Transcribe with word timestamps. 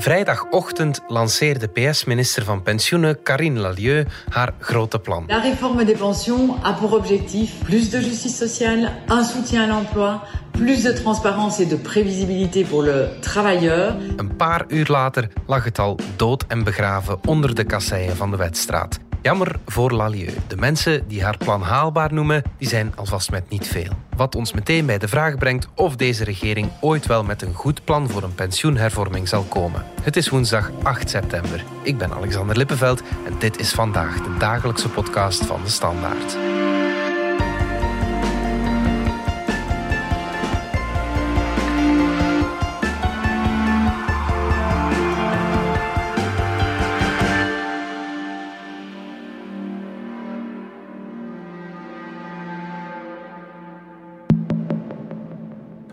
Vrijdagochtend 0.00 1.00
lanceerde 1.08 1.68
PS-minister 1.68 2.44
van 2.44 2.62
Pensioenen 2.62 3.22
Karine 3.22 3.60
Lalieu 3.60 4.06
haar 4.28 4.52
grote 4.58 4.98
plan. 4.98 5.24
La 5.26 5.40
réforme 5.40 5.84
des 5.84 5.96
pensions 5.96 6.56
a 6.62 6.72
pour 6.72 6.92
objectif 6.92 7.64
plus 7.64 7.90
de 7.90 8.00
justice 8.00 8.36
sociale, 8.36 8.92
un 9.08 9.24
soutien 9.24 9.62
à 9.62 9.66
l'emploi, 9.66 10.22
plus 10.50 10.82
de 10.82 10.92
transparance 10.92 11.60
et 11.60 11.66
de 11.66 11.76
prévisibilité 11.76 12.64
pour 12.64 12.82
le 12.82 13.08
travailleur. 13.20 13.94
Een 14.16 14.36
paar 14.36 14.64
uur 14.68 14.86
later 14.88 15.28
lag 15.46 15.64
het 15.64 15.78
al 15.78 15.98
dood 16.16 16.44
en 16.48 16.64
begraven 16.64 17.18
onder 17.26 17.54
de 17.54 17.64
kasseien 17.64 18.16
van 18.16 18.30
de 18.30 18.36
Wetstraat. 18.36 19.09
Jammer 19.22 19.56
voor 19.66 19.92
Lalieu. 19.92 20.32
De 20.46 20.56
mensen 20.56 21.08
die 21.08 21.24
haar 21.24 21.36
plan 21.36 21.62
haalbaar 21.62 22.12
noemen, 22.12 22.42
die 22.58 22.68
zijn 22.68 22.92
alvast 22.96 23.30
met 23.30 23.48
niet 23.48 23.68
veel. 23.68 23.92
Wat 24.16 24.34
ons 24.34 24.52
meteen 24.52 24.86
bij 24.86 24.98
de 24.98 25.08
vraag 25.08 25.36
brengt 25.36 25.68
of 25.74 25.96
deze 25.96 26.24
regering 26.24 26.70
ooit 26.80 27.06
wel 27.06 27.24
met 27.24 27.42
een 27.42 27.54
goed 27.54 27.84
plan 27.84 28.08
voor 28.08 28.22
een 28.22 28.34
pensioenhervorming 28.34 29.28
zal 29.28 29.42
komen. 29.42 29.84
Het 30.02 30.16
is 30.16 30.28
woensdag 30.28 30.70
8 30.82 31.10
september. 31.10 31.64
Ik 31.82 31.98
ben 31.98 32.12
Alexander 32.12 32.56
Lippenveld 32.56 33.02
en 33.26 33.34
dit 33.38 33.58
is 33.58 33.72
vandaag 33.72 34.16
de 34.16 34.36
dagelijkse 34.38 34.88
podcast 34.88 35.46
van 35.46 35.60
de 35.64 35.70
Standaard. 35.70 36.36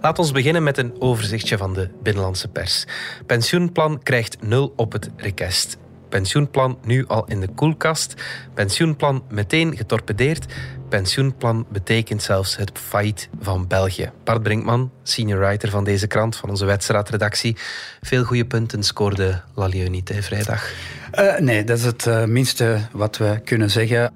Laat 0.07 0.19
ons 0.19 0.31
beginnen 0.31 0.63
met 0.63 0.77
een 0.77 0.93
overzichtje 0.99 1.57
van 1.57 1.73
de 1.73 1.89
binnenlandse 2.03 2.47
pers. 2.47 2.85
Pensioenplan 3.25 4.03
krijgt 4.03 4.37
nul 4.41 4.73
op 4.75 4.91
het 4.91 5.09
request. 5.17 5.77
Pensioenplan 6.09 6.77
nu 6.83 7.07
al 7.07 7.25
in 7.25 7.39
de 7.39 7.47
koelkast. 7.47 8.13
Pensioenplan 8.53 9.23
meteen 9.29 9.77
getorpedeerd. 9.77 10.53
Pensioenplan 10.89 11.65
betekent 11.69 12.23
zelfs 12.23 12.57
het 12.57 12.71
failliet 12.73 13.29
van 13.39 13.67
België. 13.67 14.11
Bart 14.23 14.43
Brinkman, 14.43 14.91
senior 15.03 15.39
writer 15.39 15.69
van 15.69 15.83
deze 15.83 16.07
krant, 16.07 16.35
van 16.35 16.49
onze 16.49 16.65
wedstrijdredactie. 16.65 17.57
Veel 18.01 18.23
goede 18.23 18.45
punten 18.45 18.83
scoorde 18.83 19.41
Lalieu 19.55 19.89
niet, 19.89 20.11
vrijdag? 20.19 20.71
Uh, 21.19 21.37
nee, 21.37 21.63
dat 21.63 21.77
is 21.77 21.85
het 21.85 22.05
uh, 22.05 22.23
minste 22.23 22.79
wat 22.91 23.17
we 23.17 23.41
kunnen 23.43 23.69
zeggen. 23.69 24.13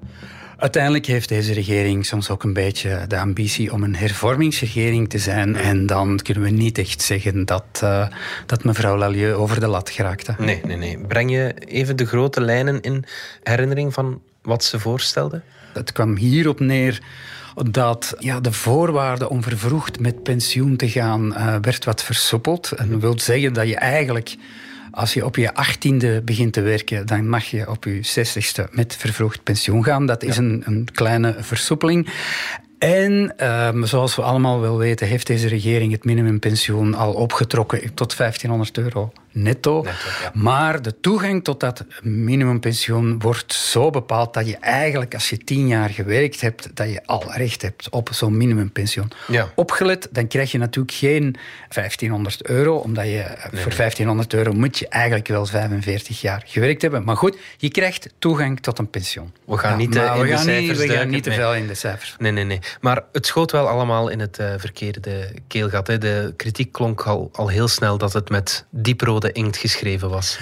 Uiteindelijk 0.62 1.06
heeft 1.06 1.28
deze 1.28 1.52
regering 1.52 2.06
soms 2.06 2.30
ook 2.30 2.42
een 2.42 2.52
beetje 2.52 3.04
de 3.08 3.18
ambitie 3.18 3.72
om 3.72 3.82
een 3.82 3.96
hervormingsregering 3.96 5.08
te 5.08 5.18
zijn. 5.18 5.56
En 5.56 5.86
dan 5.86 6.18
kunnen 6.22 6.42
we 6.42 6.50
niet 6.50 6.78
echt 6.78 7.02
zeggen 7.02 7.44
dat, 7.44 7.80
uh, 7.84 8.06
dat 8.46 8.64
mevrouw 8.64 8.96
Lalieu 8.96 9.34
over 9.34 9.60
de 9.60 9.66
lat 9.66 9.90
geraakte. 9.90 10.34
Nee, 10.38 10.60
nee, 10.64 10.76
nee. 10.76 10.98
Breng 10.98 11.30
je 11.30 11.54
even 11.54 11.96
de 11.96 12.06
grote 12.06 12.40
lijnen 12.40 12.80
in 12.80 13.04
herinnering 13.42 13.92
van 13.92 14.20
wat 14.42 14.64
ze 14.64 14.78
voorstelde? 14.78 15.42
Het 15.72 15.92
kwam 15.92 16.16
hierop 16.16 16.60
neer 16.60 17.02
dat 17.70 18.14
ja, 18.18 18.40
de 18.40 18.52
voorwaarde 18.52 19.28
om 19.28 19.42
vervroegd 19.42 20.00
met 20.00 20.22
pensioen 20.22 20.76
te 20.76 20.88
gaan 20.88 21.26
uh, 21.26 21.56
werd 21.60 21.84
wat 21.84 22.02
versoepeld. 22.02 22.72
En 22.72 22.90
dat 22.90 23.00
wil 23.00 23.18
zeggen 23.18 23.52
dat 23.52 23.68
je 23.68 23.76
eigenlijk 23.76 24.36
als 24.92 25.14
je 25.14 25.24
op 25.24 25.36
je 25.36 25.54
achttiende 25.54 26.22
begint 26.22 26.52
te 26.52 26.60
werken, 26.60 27.06
dan 27.06 27.28
mag 27.28 27.44
je 27.44 27.70
op 27.70 27.84
je 27.84 27.98
zestigste 28.02 28.68
met 28.70 28.96
vervroegd 28.96 29.42
pensioen 29.42 29.84
gaan. 29.84 30.06
Dat 30.06 30.22
is 30.22 30.36
een, 30.36 30.62
een 30.64 30.88
kleine 30.92 31.36
versoepeling. 31.38 32.08
En 32.82 33.34
um, 33.38 33.86
zoals 33.86 34.16
we 34.16 34.22
allemaal 34.22 34.60
wel 34.60 34.78
weten, 34.78 35.06
heeft 35.06 35.26
deze 35.26 35.48
regering 35.48 35.92
het 35.92 36.04
minimumpensioen 36.04 36.94
al 36.94 37.12
opgetrokken 37.12 37.94
tot 37.94 38.16
1500 38.16 38.78
euro 38.78 39.12
netto. 39.32 39.86
Maar 40.34 40.82
de 40.82 41.00
toegang 41.00 41.44
tot 41.44 41.60
dat 41.60 41.84
minimumpensioen 42.02 43.18
wordt 43.20 43.52
zo 43.52 43.90
bepaald 43.90 44.34
dat 44.34 44.48
je 44.48 44.56
eigenlijk, 44.56 45.14
als 45.14 45.30
je 45.30 45.38
tien 45.38 45.66
jaar 45.66 45.88
gewerkt 45.88 46.40
hebt, 46.40 46.68
dat 46.74 46.88
je 46.88 47.06
al 47.06 47.32
recht 47.32 47.62
hebt 47.62 47.90
op 47.90 48.08
zo'n 48.12 48.36
minimumpensioen. 48.36 49.10
Ja. 49.28 49.52
Opgelet, 49.54 50.08
dan 50.10 50.26
krijg 50.26 50.52
je 50.52 50.58
natuurlijk 50.58 50.94
geen 50.94 51.36
1500 51.68 52.46
euro, 52.46 52.76
omdat 52.76 53.04
je 53.04 53.24
voor 53.52 53.74
1500 53.76 54.34
euro 54.34 54.52
moet 54.52 54.78
je 54.78 54.88
eigenlijk 54.88 55.28
wel 55.28 55.46
45 55.46 56.20
jaar 56.20 56.42
gewerkt 56.46 56.82
hebben. 56.82 57.04
Maar 57.04 57.16
goed, 57.16 57.36
je 57.56 57.68
krijgt 57.68 58.08
toegang 58.18 58.60
tot 58.60 58.78
een 58.78 58.90
pensioen. 58.90 59.32
We 59.44 59.58
gaan 59.58 59.78
niet 59.78 59.96
uh, 59.96 60.02
in 60.02 60.20
we 60.20 60.26
de 60.26 60.32
gaan 60.32 60.44
cijfers 60.44 60.78
niet, 60.78 60.88
We 60.88 60.94
gaan 60.94 61.08
niet 61.08 61.22
te 61.22 61.32
veel 61.32 61.54
in 61.54 61.66
de 61.66 61.74
cijfers. 61.74 62.14
Nee, 62.18 62.32
nee, 62.32 62.44
nee. 62.44 62.60
Maar 62.80 63.02
het 63.12 63.26
schoot 63.26 63.50
wel 63.50 63.68
allemaal 63.68 64.08
in 64.08 64.20
het 64.20 64.38
uh, 64.38 64.54
verkeerde 64.56 65.34
keelgat. 65.46 65.86
Hè. 65.86 65.98
De 65.98 66.34
kritiek 66.36 66.72
klonk 66.72 67.02
al, 67.06 67.30
al 67.32 67.48
heel 67.48 67.68
snel 67.68 67.98
dat 67.98 68.12
het 68.12 68.30
met 68.30 68.64
dieprode 68.70 69.32
inkt 69.32 69.56
geschreven 69.56 70.10
was. 70.10 70.38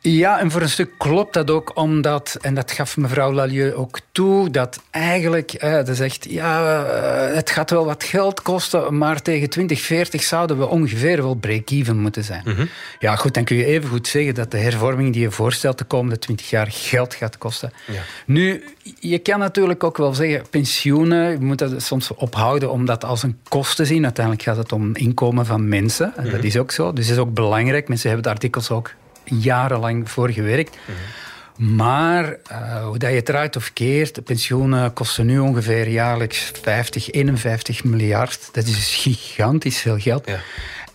Ja, 0.00 0.40
en 0.40 0.50
voor 0.50 0.60
een 0.60 0.68
stuk 0.68 0.90
klopt 0.98 1.32
dat 1.32 1.50
ook, 1.50 1.70
omdat, 1.74 2.36
en 2.40 2.54
dat 2.54 2.72
gaf 2.72 2.96
mevrouw 2.96 3.32
Lalieu 3.32 3.74
ook 3.74 4.00
toe, 4.12 4.50
dat 4.50 4.80
eigenlijk, 4.90 5.52
eh, 5.52 5.84
ze 5.86 5.94
zegt, 5.94 6.26
ja, 6.30 6.84
het 7.34 7.50
gaat 7.50 7.70
wel 7.70 7.84
wat 7.84 8.04
geld 8.04 8.42
kosten, 8.42 8.98
maar 8.98 9.22
tegen 9.22 9.50
2040 9.50 10.22
zouden 10.22 10.58
we 10.58 10.66
ongeveer 10.66 11.22
wel 11.22 11.34
break-even 11.34 11.98
moeten 11.98 12.24
zijn. 12.24 12.42
Mm 12.44 12.54
-hmm. 12.54 12.68
Ja, 12.98 13.16
goed, 13.16 13.34
dan 13.34 13.44
kun 13.44 13.56
je 13.56 13.64
even 13.64 13.88
goed 13.88 14.08
zeggen 14.08 14.34
dat 14.34 14.50
de 14.50 14.58
hervorming 14.58 15.12
die 15.12 15.22
je 15.22 15.30
voorstelt 15.30 15.78
de 15.78 15.84
komende 15.84 16.18
20 16.18 16.50
jaar 16.50 16.68
geld 16.70 17.14
gaat 17.14 17.38
kosten. 17.38 17.72
Ja. 17.86 18.02
Nu, 18.26 18.64
je 19.00 19.18
kan 19.18 19.38
natuurlijk 19.38 19.84
ook 19.84 19.96
wel 19.96 20.14
zeggen, 20.14 20.42
pensioenen, 20.50 21.30
je 21.30 21.40
moet 21.40 21.58
dat 21.58 21.82
soms 21.82 22.14
ophouden 22.14 22.70
om 22.70 22.84
dat 22.84 23.04
als 23.04 23.22
een 23.22 23.38
kost 23.48 23.76
te 23.76 23.84
zien. 23.84 24.04
Uiteindelijk 24.04 24.44
gaat 24.44 24.56
het 24.56 24.72
om 24.72 24.96
inkomen 24.96 25.46
van 25.46 25.68
mensen, 25.68 26.06
en 26.06 26.12
mm 26.16 26.22
-hmm. 26.22 26.36
dat 26.36 26.44
is 26.44 26.56
ook 26.56 26.70
zo. 26.70 26.92
Dus 26.92 27.06
dat 27.06 27.16
is 27.16 27.22
ook 27.22 27.34
belangrijk. 27.34 27.88
Mensen 27.88 28.08
hebben 28.08 28.26
de 28.26 28.32
artikels 28.32 28.70
ook 28.70 28.94
jarenlang 29.30 30.10
voor 30.10 30.30
gewerkt. 30.30 30.76
Mm 30.76 30.94
-hmm. 30.94 31.26
Maar 31.58 32.36
uh, 32.52 32.84
hoe 32.84 32.98
dat 32.98 33.10
je 33.10 33.16
het 33.16 33.28
eruit 33.28 33.56
of 33.56 33.72
keert, 33.72 34.24
pensioenen 34.24 34.92
kosten 34.92 35.26
nu 35.26 35.38
ongeveer 35.38 35.88
jaarlijks 35.88 36.50
50, 36.62 37.10
51 37.10 37.84
miljard. 37.84 38.48
Dat 38.52 38.66
is 38.66 38.94
gigantisch 38.94 39.78
veel 39.78 39.98
geld. 39.98 40.26
Ja. 40.26 40.40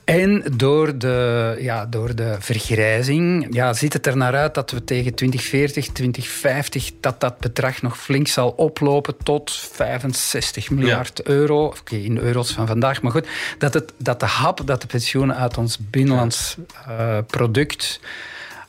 En 0.06 0.44
door 0.58 0.98
de, 0.98 1.56
ja, 1.60 1.86
door 1.86 2.16
de 2.16 2.36
vergrijzing 2.40 3.48
ja, 3.50 3.74
ziet 3.74 3.94
het 3.94 4.08
er 4.08 4.18
naar 4.18 4.36
uit 4.36 4.54
dat 4.54 4.72
we 4.72 4.84
tegen 4.84 5.14
2040, 5.14 5.88
2050... 5.88 6.92
dat 7.00 7.20
dat 7.20 7.38
bedrag 7.38 7.82
nog 7.82 7.98
flink 7.98 8.28
zal 8.28 8.50
oplopen 8.50 9.18
tot 9.24 9.52
65 9.52 10.70
miljard 10.70 11.22
ja. 11.24 11.32
euro. 11.32 11.66
Oké, 11.66 11.78
okay, 11.80 12.00
in 12.00 12.18
euro's 12.18 12.52
van 12.52 12.68
vandaag. 12.68 13.02
Maar 13.02 13.12
goed, 13.12 13.28
dat, 13.58 13.74
het, 13.74 13.94
dat 13.98 14.20
de 14.20 14.26
hap 14.26 14.62
dat 14.66 14.82
de 14.82 14.88
pensioenen 14.88 15.36
uit 15.36 15.58
ons 15.58 15.78
binnenlands 15.90 16.56
uh, 16.90 17.18
product... 17.28 18.00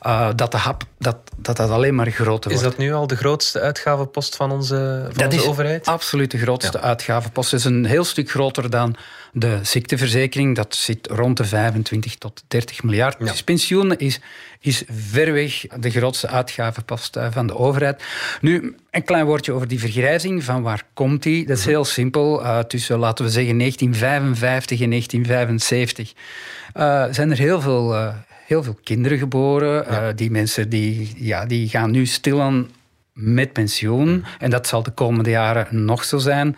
Uh, 0.06 0.28
dat, 0.36 0.50
de 0.50 0.56
hap, 0.56 0.82
dat, 0.98 1.16
dat 1.36 1.56
dat 1.56 1.70
alleen 1.70 1.94
maar 1.94 2.10
groter 2.10 2.50
wordt. 2.50 2.66
Is 2.66 2.70
dat 2.70 2.78
nu 2.78 2.92
al 2.92 3.06
de 3.06 3.16
grootste 3.16 3.60
uitgavenpost 3.60 4.36
van 4.36 4.50
onze, 4.50 5.00
van 5.04 5.14
dat 5.14 5.32
onze 5.32 5.38
is 5.38 5.46
overheid? 5.46 5.86
absoluut 5.86 6.30
de 6.30 6.38
grootste 6.38 6.78
ja. 6.78 6.84
uitgavenpost. 6.84 7.50
Het 7.50 7.60
is 7.60 7.66
een 7.66 7.84
heel 7.84 8.04
stuk 8.04 8.30
groter 8.30 8.70
dan 8.70 8.96
de 9.34 9.58
ziekteverzekering. 9.62 10.56
Dat 10.56 10.74
zit 10.74 11.06
rond 11.06 11.36
de 11.36 11.44
25 11.44 12.14
tot 12.14 12.44
30 12.48 12.82
miljard. 12.82 13.16
Ja. 13.18 13.24
Dus 13.24 13.42
pensioenen 13.42 13.98
is, 13.98 14.20
is 14.60 14.84
verweg 14.88 15.66
de 15.80 15.90
grootste 15.90 16.28
uitgavenpost 16.28 17.18
van 17.30 17.46
de 17.46 17.56
overheid. 17.56 18.04
Nu, 18.40 18.76
een 18.90 19.04
klein 19.04 19.24
woordje 19.24 19.52
over 19.52 19.68
die 19.68 19.80
vergrijzing. 19.80 20.44
Van 20.44 20.62
waar 20.62 20.82
komt 20.94 21.22
die? 21.22 21.46
Dat 21.46 21.58
is 21.58 21.64
heel 21.64 21.84
simpel. 21.84 22.42
Uh, 22.42 22.58
tussen, 22.58 22.98
laten 22.98 23.24
we 23.24 23.30
zeggen, 23.30 23.58
1955 23.58 24.80
en 24.80 24.90
1975 24.90 26.12
uh, 26.74 27.04
zijn 27.10 27.30
er 27.30 27.38
heel 27.38 27.60
veel... 27.60 27.94
Uh, 27.94 28.14
heel 28.46 28.62
veel 28.62 28.78
kinderen 28.82 29.18
geboren. 29.18 29.84
Ja. 29.90 30.12
Die 30.12 30.30
mensen 30.30 30.68
die, 30.68 31.12
ja, 31.16 31.46
die 31.46 31.68
gaan 31.68 31.90
nu 31.90 32.06
stilaan 32.06 32.70
met 33.12 33.52
pensioen. 33.52 34.08
Mm. 34.08 34.24
En 34.38 34.50
dat 34.50 34.66
zal 34.66 34.82
de 34.82 34.90
komende 34.90 35.30
jaren 35.30 35.84
nog 35.84 36.04
zo 36.04 36.18
zijn. 36.18 36.56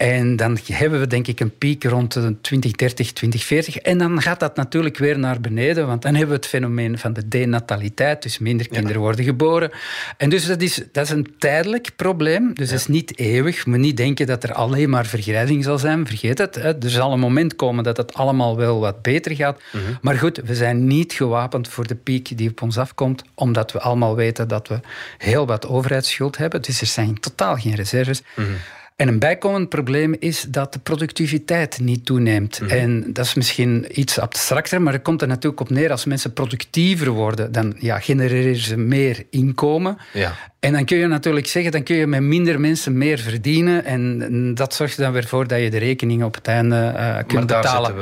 En 0.00 0.36
dan 0.36 0.58
hebben 0.64 1.00
we 1.00 1.06
denk 1.06 1.26
ik 1.26 1.40
een 1.40 1.58
piek 1.58 1.84
rond 1.84 2.12
de 2.12 2.40
2030, 2.40 3.12
2040. 3.12 3.76
En 3.76 3.98
dan 3.98 4.22
gaat 4.22 4.40
dat 4.40 4.56
natuurlijk 4.56 4.98
weer 4.98 5.18
naar 5.18 5.40
beneden. 5.40 5.86
Want 5.86 6.02
dan 6.02 6.10
hebben 6.10 6.30
we 6.30 6.36
het 6.36 6.46
fenomeen 6.46 6.98
van 6.98 7.12
de 7.12 7.28
denataliteit. 7.28 8.22
Dus 8.22 8.38
minder 8.38 8.68
kinderen 8.68 8.96
ja. 8.96 9.02
worden 9.02 9.24
geboren. 9.24 9.70
En 10.16 10.30
dus 10.30 10.46
dat 10.46 10.62
is, 10.62 10.82
dat 10.92 11.04
is 11.04 11.10
een 11.10 11.34
tijdelijk 11.38 11.90
probleem. 11.96 12.54
Dus 12.54 12.66
ja. 12.66 12.72
dat 12.72 12.80
is 12.80 12.86
niet 12.86 13.18
eeuwig. 13.18 13.64
We 13.64 13.70
moet 13.70 13.78
niet 13.78 13.96
denken 13.96 14.26
dat 14.26 14.42
er 14.42 14.52
alleen 14.52 14.90
maar 14.90 15.06
vergrijzing 15.06 15.64
zal 15.64 15.78
zijn. 15.78 16.06
Vergeet 16.06 16.38
het. 16.38 16.54
Hè. 16.54 16.78
Er 16.78 16.90
zal 16.90 17.12
een 17.12 17.20
moment 17.20 17.56
komen 17.56 17.84
dat 17.84 17.96
het 17.96 18.14
allemaal 18.14 18.56
wel 18.56 18.80
wat 18.80 19.02
beter 19.02 19.34
gaat. 19.34 19.62
Mm 19.72 19.80
-hmm. 19.84 19.98
Maar 20.00 20.18
goed, 20.18 20.40
we 20.44 20.54
zijn 20.54 20.86
niet 20.86 21.12
gewapend 21.12 21.68
voor 21.68 21.86
de 21.86 21.94
piek 21.94 22.36
die 22.38 22.50
op 22.50 22.62
ons 22.62 22.78
afkomt. 22.78 23.22
Omdat 23.34 23.72
we 23.72 23.80
allemaal 23.80 24.16
weten 24.16 24.48
dat 24.48 24.68
we 24.68 24.80
heel 25.18 25.46
wat 25.46 25.66
overheidsschuld 25.66 26.36
hebben. 26.36 26.62
Dus 26.62 26.80
er 26.80 26.86
zijn 26.86 27.20
totaal 27.20 27.56
geen 27.56 27.74
reserves. 27.74 28.22
Mm 28.36 28.44
-hmm. 28.44 28.56
En 29.00 29.08
een 29.08 29.18
bijkomend 29.18 29.68
probleem 29.68 30.16
is 30.18 30.42
dat 30.48 30.72
de 30.72 30.78
productiviteit 30.78 31.78
niet 31.80 32.06
toeneemt. 32.06 32.60
Mhm. 32.60 32.70
En 32.70 33.12
dat 33.12 33.24
is 33.24 33.34
misschien 33.34 34.00
iets 34.00 34.18
abstracter, 34.18 34.82
maar 34.82 34.92
er 34.92 35.00
komt 35.00 35.22
er 35.22 35.28
natuurlijk 35.28 35.60
op 35.60 35.70
neer 35.70 35.90
als 35.90 36.04
mensen 36.04 36.32
productiever 36.32 37.10
worden, 37.10 37.52
dan 37.52 37.74
ja, 37.78 38.00
genereren 38.00 38.56
ze 38.56 38.76
meer 38.76 39.24
inkomen. 39.30 39.98
Ja. 40.12 40.36
En 40.60 40.72
dan 40.72 40.84
kun 40.84 40.98
je 40.98 41.06
natuurlijk 41.06 41.46
zeggen, 41.46 41.72
dan 41.72 41.82
kun 41.82 41.96
je 41.96 42.06
met 42.06 42.20
minder 42.20 42.60
mensen 42.60 42.98
meer 42.98 43.18
verdienen. 43.18 43.84
En 43.84 44.54
dat 44.54 44.74
zorgt 44.74 44.96
er 44.96 45.02
dan 45.02 45.12
weer 45.12 45.26
voor 45.26 45.46
dat 45.46 45.60
je 45.60 45.70
de 45.70 45.78
rekening 45.78 46.24
op 46.24 46.34
het 46.34 46.46
einde 46.46 46.92
uh, 46.96 47.16
kunt 47.26 47.46
betalen. 47.46 47.94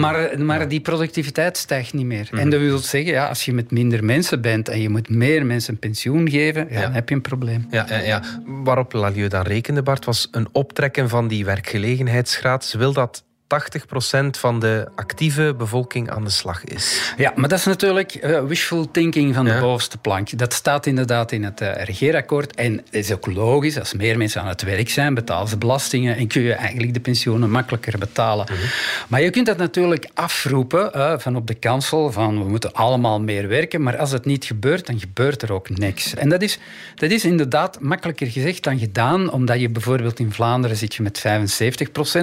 Maar, 0.00 0.40
maar 0.40 0.68
die 0.68 0.80
productiviteit 0.80 1.56
stijgt 1.56 1.92
niet 1.92 2.06
meer. 2.06 2.28
En 2.30 2.38
mhm. 2.38 2.50
dat 2.50 2.60
wil 2.60 2.78
zeggen, 2.78 3.12
ja, 3.12 3.28
als 3.28 3.44
je 3.44 3.52
met 3.52 3.70
minder 3.70 4.04
mensen 4.04 4.40
bent 4.40 4.68
en 4.68 4.80
je 4.80 4.88
moet 4.88 5.08
meer 5.08 5.46
mensen 5.46 5.72
een 5.72 5.78
pensioen 5.78 6.30
geven, 6.30 6.66
ja, 6.70 6.80
dan 6.80 6.92
heb 6.92 7.08
je 7.08 7.14
een 7.14 7.20
probleem. 7.20 7.66
Ja, 7.70 7.86
ja, 7.88 7.98
ja. 7.98 8.22
Waarop 8.46 8.92
Lalieu 8.92 9.28
dan 9.28 9.42
rekende, 9.42 9.82
Bart, 9.82 10.04
was 10.04 10.28
een 10.30 10.45
optrekken 10.52 11.08
van 11.08 11.28
die 11.28 11.44
werkgelegenheidsgraad. 11.44 12.74
Wil 12.78 12.92
dat 12.92 13.24
80% 13.46 14.38
van 14.38 14.60
de 14.60 14.88
actieve 14.94 15.54
bevolking 15.58 16.10
aan 16.10 16.24
de 16.24 16.30
slag 16.30 16.64
is. 16.64 17.14
Ja, 17.16 17.32
maar 17.34 17.48
dat 17.48 17.58
is 17.58 17.64
natuurlijk 17.64 18.24
uh, 18.24 18.44
wishful 18.44 18.90
thinking 18.90 19.34
van 19.34 19.44
de 19.44 19.58
bovenste 19.60 19.98
plank. 19.98 20.38
Dat 20.38 20.52
staat 20.52 20.86
inderdaad 20.86 21.32
in 21.32 21.44
het 21.44 21.60
uh, 21.60 21.72
regeerakkoord. 21.74 22.54
En 22.54 22.72
het 22.72 22.94
is 22.94 23.12
ook 23.12 23.26
logisch, 23.26 23.78
als 23.78 23.94
meer 23.94 24.16
mensen 24.16 24.40
aan 24.40 24.48
het 24.48 24.62
werk 24.62 24.90
zijn, 24.90 25.14
betalen 25.14 25.48
ze 25.48 25.56
belastingen 25.56 26.16
en 26.16 26.26
kun 26.26 26.42
je 26.42 26.52
eigenlijk 26.52 26.94
de 26.94 27.00
pensioenen 27.00 27.50
makkelijker 27.50 27.98
betalen. 27.98 28.46
Mhm. 28.50 28.60
Maar 29.08 29.22
je 29.22 29.30
kunt 29.30 29.46
dat 29.46 29.56
natuurlijk 29.56 30.08
afroepen 30.14 30.90
uh, 30.96 31.18
van 31.18 31.36
op 31.36 31.46
de 31.46 31.54
kansel, 31.54 32.12
van 32.12 32.42
we 32.42 32.48
moeten 32.48 32.72
allemaal 32.72 33.20
meer 33.20 33.48
werken. 33.48 33.82
Maar 33.82 33.96
als 33.96 34.10
het 34.10 34.24
niet 34.24 34.44
gebeurt, 34.44 34.86
dan 34.86 35.00
gebeurt 35.00 35.42
er 35.42 35.52
ook 35.52 35.70
niks. 35.70 36.14
En 36.14 36.28
dat 36.28 36.42
is, 36.42 36.58
dat 36.94 37.10
is 37.10 37.24
inderdaad 37.24 37.80
makkelijker 37.80 38.26
gezegd 38.26 38.62
dan 38.62 38.78
gedaan, 38.78 39.30
omdat 39.32 39.60
je 39.60 39.68
bijvoorbeeld 39.68 40.18
in 40.18 40.32
Vlaanderen 40.32 40.76
zit 40.76 40.94
je 40.94 41.02
met 41.02 41.24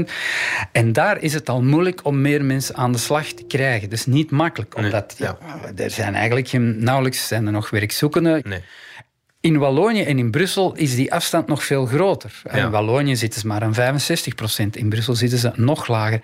75%. 0.08 0.12
En 0.72 0.94
daar 0.94 1.13
is 1.22 1.34
het 1.34 1.50
al 1.50 1.62
moeilijk 1.62 2.06
om 2.06 2.22
meer 2.22 2.46
mensen 2.46 2.76
aan 2.76 2.92
de 2.92 2.98
slag 2.98 3.26
te 3.26 3.44
krijgen. 3.44 3.90
Is 3.90 4.06
niet 4.06 4.32
makkelijk, 4.32 4.76
omdat 4.76 5.16
ja. 5.18 5.38
er 5.76 5.90
zijn 5.90 6.16
eigenlijk 6.16 6.48
geen, 6.48 6.84
nauwelijks 6.84 7.28
zijn 7.28 7.46
er 7.46 7.52
nog 7.52 7.70
werkzoekenden. 7.70 8.42
Nee. 8.46 8.64
In 9.40 9.58
Wallonië 9.58 10.04
en 10.04 10.18
in 10.18 10.32
Brussel 10.32 10.76
is 10.76 10.96
die 10.96 11.14
afstand 11.14 11.48
nog 11.48 11.64
veel 11.64 11.86
groter. 11.86 12.42
In 12.52 12.70
Wallonië 12.70 13.16
zitten 13.16 13.40
ze 13.40 13.48
maar 13.48 13.62
aan 13.62 13.74
65 13.74 14.36
procent, 14.36 14.76
in 14.76 14.90
Brussel 14.90 15.16
zitten 15.16 15.40
ze 15.40 15.52
nog 15.56 15.88
lager. 15.88 16.22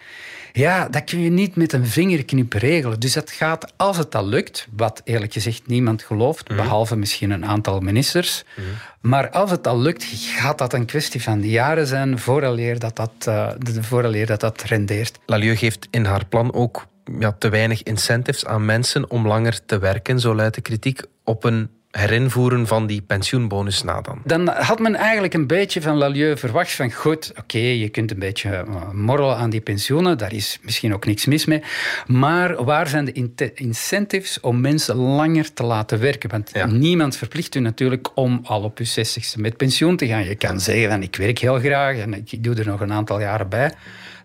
Ja, 0.59 0.87
dat 0.89 1.03
kun 1.03 1.19
je 1.19 1.29
niet 1.29 1.55
met 1.55 1.73
een 1.73 1.87
vingerknip 1.87 2.53
regelen. 2.53 2.99
Dus 2.99 3.13
dat 3.13 3.31
gaat, 3.31 3.73
als 3.77 3.97
het 3.97 4.15
al 4.15 4.27
lukt, 4.27 4.67
wat 4.75 5.01
eerlijk 5.03 5.33
gezegd 5.33 5.67
niemand 5.67 6.03
gelooft, 6.03 6.49
mhm. 6.49 6.57
behalve 6.57 6.95
misschien 6.95 7.31
een 7.31 7.45
aantal 7.45 7.79
ministers. 7.79 8.43
Mhm. 8.55 8.67
Maar 9.01 9.29
als 9.29 9.51
het 9.51 9.67
al 9.67 9.79
lukt, 9.79 10.03
gaat 10.13 10.57
dat 10.57 10.73
een 10.73 10.85
kwestie 10.85 11.23
van 11.23 11.41
jaren 11.41 11.87
zijn 11.87 12.19
vooraleer 12.19 12.79
dat 12.79 12.95
dat, 12.95 13.11
uh, 13.27 13.49
vooraleer 13.79 14.25
dat, 14.25 14.39
dat 14.39 14.61
rendeert. 14.61 15.19
Lalieu 15.25 15.55
geeft 15.55 15.87
in 15.89 16.05
haar 16.05 16.25
plan 16.25 16.53
ook 16.53 16.85
ja, 17.19 17.31
te 17.31 17.49
weinig 17.49 17.83
incentives 17.83 18.45
aan 18.45 18.65
mensen 18.65 19.09
om 19.09 19.27
langer 19.27 19.65
te 19.65 19.79
werken, 19.79 20.19
zo 20.19 20.35
luidt 20.35 20.55
de 20.55 20.61
kritiek, 20.61 21.01
op 21.23 21.43
een 21.43 21.69
herinvoeren 21.91 22.67
van 22.67 22.87
die 22.87 23.01
pensioenbonus 23.01 23.83
na 23.83 24.01
dan? 24.01 24.21
Dan 24.23 24.47
had 24.47 24.79
men 24.79 24.95
eigenlijk 24.95 25.33
een 25.33 25.47
beetje 25.47 25.81
van 25.81 25.97
Lalieu 25.97 26.37
verwacht 26.37 26.71
van 26.71 26.91
goed, 26.91 27.31
oké, 27.37 27.57
je 27.57 27.89
kunt 27.89 28.11
een 28.11 28.19
beetje 28.19 28.49
eh, 28.49 28.91
morrelen 28.91 29.37
aan 29.37 29.49
die 29.49 29.61
pensioenen, 29.61 30.17
daar 30.17 30.33
is 30.33 30.59
misschien 30.61 30.93
ook 30.93 31.05
niks 31.05 31.25
mis 31.25 31.45
mee, 31.45 31.63
maar 32.07 32.63
waar 32.63 32.87
zijn 32.87 33.05
de 33.05 33.53
incentives 33.53 34.39
om 34.39 34.61
mensen 34.61 34.95
langer 34.95 35.53
te 35.53 35.63
laten 35.63 35.99
werken? 35.99 36.29
Want 36.29 36.71
niemand 36.71 37.15
verplicht 37.15 37.55
u 37.55 37.59
natuurlijk 37.59 38.09
om 38.15 38.39
al 38.43 38.63
op 38.63 38.77
uw 38.77 38.85
60ste 38.85 39.39
met 39.39 39.57
pensioen 39.57 39.97
te 39.97 40.07
gaan. 40.07 40.23
Je 40.23 40.35
kan 40.35 40.59
zeggen 40.59 40.89
van 40.89 41.01
ik 41.01 41.15
werk 41.15 41.39
heel 41.39 41.59
graag 41.59 41.97
en 41.97 42.13
ik 42.13 42.43
doe 42.43 42.55
er 42.55 42.65
nog 42.65 42.79
een 42.79 42.93
aantal 42.93 43.19
jaren 43.19 43.49
bij. 43.49 43.71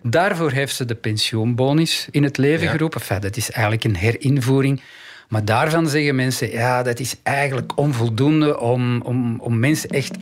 Daarvoor 0.02 0.50
heeft 0.50 0.74
ze 0.74 0.84
de 0.84 0.94
pensioenbonus 0.94 2.08
in 2.10 2.22
het 2.22 2.36
leven 2.36 2.68
geroepen. 2.68 3.00
Enfin, 3.00 3.20
dat 3.20 3.36
is 3.36 3.50
eigenlijk 3.50 3.84
een 3.84 3.96
herinvoering 3.96 4.80
maar 5.28 5.44
daarvan 5.44 5.88
zeggen 5.88 6.14
mensen, 6.14 6.50
ja, 6.50 6.82
dat 6.82 6.98
is 6.98 7.16
eigenlijk 7.22 7.78
onvoldoende 7.78 8.60
om, 8.60 9.02
om, 9.02 9.40
om 9.40 9.58
mensen 9.58 9.88
echt 9.88 10.16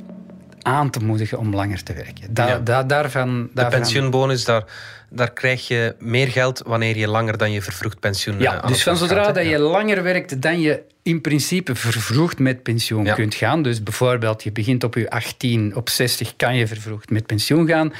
aan 0.63 0.91
te 0.91 1.05
moedigen 1.05 1.39
om 1.39 1.55
langer 1.55 1.83
te 1.83 1.93
werken. 1.93 2.35
Da, 2.35 2.59
da, 2.59 2.83
daarvan, 2.83 3.51
de 3.55 3.67
pensioenbonus, 3.67 4.45
daar, 4.45 4.65
daar 5.15 5.33
krijg 5.33 5.69
je 5.69 5.95
meer 5.99 6.29
geld 6.29 6.63
wanneer 6.67 6.97
je 6.97 7.09
langer 7.09 7.39
dan 7.39 7.53
je 7.53 7.63
vervroegd 7.63 8.01
pensioen 8.01 8.39
Ja, 8.39 8.55
uh, 8.55 8.67
dus 8.67 8.83
van 8.83 8.97
zodra 8.97 9.33
dat 9.33 9.47
je 9.47 9.59
langer 9.59 10.03
werkt 10.03 10.43
dan 10.43 10.61
je 10.61 10.83
in 11.03 11.21
principe 11.21 11.75
vervroegd 11.75 12.39
met 12.39 12.63
pensioen 12.63 13.15
kunt 13.15 13.35
gaan. 13.35 13.63
Dus 13.63 13.83
bijvoorbeeld, 13.83 14.43
je 14.43 14.53
begint 14.53 14.85
op 14.85 14.95
je 14.95 15.11
18, 15.11 15.77
op 15.77 15.89
60 15.89 16.37
kan 16.37 16.57
je 16.57 16.67
vervroegd 16.67 17.11
met 17.11 17.27
pensioen 17.27 17.67
gaan. 17.67 17.93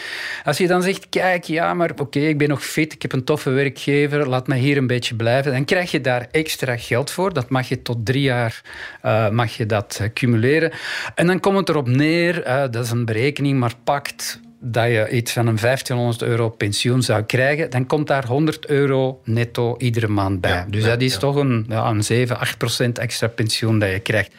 Als 0.45 0.59
je 0.59 0.67
dan 0.67 0.83
zegt, 0.83 1.09
kijk, 1.09 1.45
ja, 1.45 1.75
maar 1.75 1.91
oké, 1.97 2.19
ik 2.19 2.39
ben 2.39 2.49
nog 2.49 2.65
fit, 2.65 2.93
ik 2.93 3.03
heb 3.03 3.13
een 3.13 3.25
toffe 3.25 3.51
werkgever, 3.51 4.29
laat 4.29 4.47
me 4.47 4.55
hier 4.55 4.77
een 4.77 4.87
beetje 4.87 5.15
blijven, 5.15 5.53
dan 5.53 5.65
krijg 5.65 5.91
je 5.91 6.01
daar 6.01 6.29
extra 6.31 6.77
geld 6.77 7.11
voor. 7.11 7.33
Dat 7.33 7.49
mag 7.49 7.69
je 7.69 7.83
tot 7.83 8.07
drie 8.07 8.23
jaar 8.23 8.63
uh, 9.05 9.29
mag 9.29 9.57
je 9.57 9.67
dat 9.67 9.99
uh, 10.03 10.09
cumuleren. 10.15 10.73
En 11.15 11.27
dan 11.27 11.41
komt 11.41 11.59
het 11.59 11.69
erop 11.69 11.89
neer, 11.89 12.47
uh, 12.47 12.61
dat 12.71 12.85
is 12.85 12.91
een 12.91 13.05
berekening, 13.05 13.59
maar 13.59 13.75
pakt 13.85 14.41
dat 14.65 14.87
je 14.87 15.09
iets 15.11 15.33
van 15.33 15.47
een 15.47 15.59
1500 15.61 16.23
euro 16.23 16.49
pensioen 16.49 17.03
zou 17.03 17.23
krijgen, 17.23 17.71
dan 17.71 17.87
komt 17.87 18.07
daar 18.07 18.27
100 18.27 18.67
euro 18.67 19.21
netto 19.25 19.77
iedere 19.79 20.09
maand 20.09 20.41
bij. 20.41 20.65
dus 20.69 20.85
dat 20.85 21.01
is 21.01 21.19
toch 21.19 21.37
een, 21.37 21.65
ja, 21.69 21.89
een 21.89 22.05
7, 22.05 22.39
8 22.39 22.59
procent 22.59 22.99
extra 22.99 23.27
pensioen 23.27 23.79
dat 23.79 23.91
je 23.91 23.99
krijgt. 23.99 24.33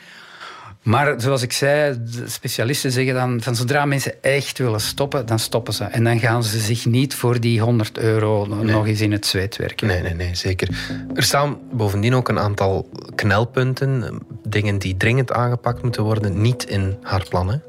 Maar 0.84 1.22
zoals 1.22 1.42
ik 1.42 1.52
zei, 1.52 1.98
de 2.12 2.24
specialisten 2.30 2.92
zeggen 2.92 3.14
dan 3.14 3.42
van 3.42 3.56
zodra 3.56 3.86
mensen 3.86 4.24
echt 4.24 4.58
willen 4.58 4.82
stoppen, 4.82 5.26
dan 5.26 5.40
stoppen 5.40 5.74
ze. 5.74 5.84
En 5.84 6.04
dan 6.04 6.20
gaan 6.20 6.44
ze 6.44 6.60
zich 6.60 6.86
niet 6.86 7.16
voor 7.16 7.40
die 7.40 7.62
100 7.62 7.98
euro 7.98 8.46
nog 8.46 8.88
eens 8.88 9.02
in 9.02 9.12
het 9.12 9.26
zweet 9.26 9.58
werken. 9.58 9.88
Nee, 9.88 10.02
nee, 10.02 10.14
nee, 10.14 10.36
zeker. 10.36 10.70
Er 11.14 11.24
staan 11.24 11.58
bovendien 11.72 12.16
ook 12.16 12.30
een 12.30 12.40
aantal 12.40 12.90
knelpunten, 13.16 14.20
dingen 14.48 14.78
die 14.78 14.98
dringend 14.98 15.32
aangepakt 15.32 15.84
moeten 15.84 16.04
worden, 16.04 16.42
niet 16.42 16.64
in 16.64 16.98
haar 17.02 17.26
plannen 17.30 17.64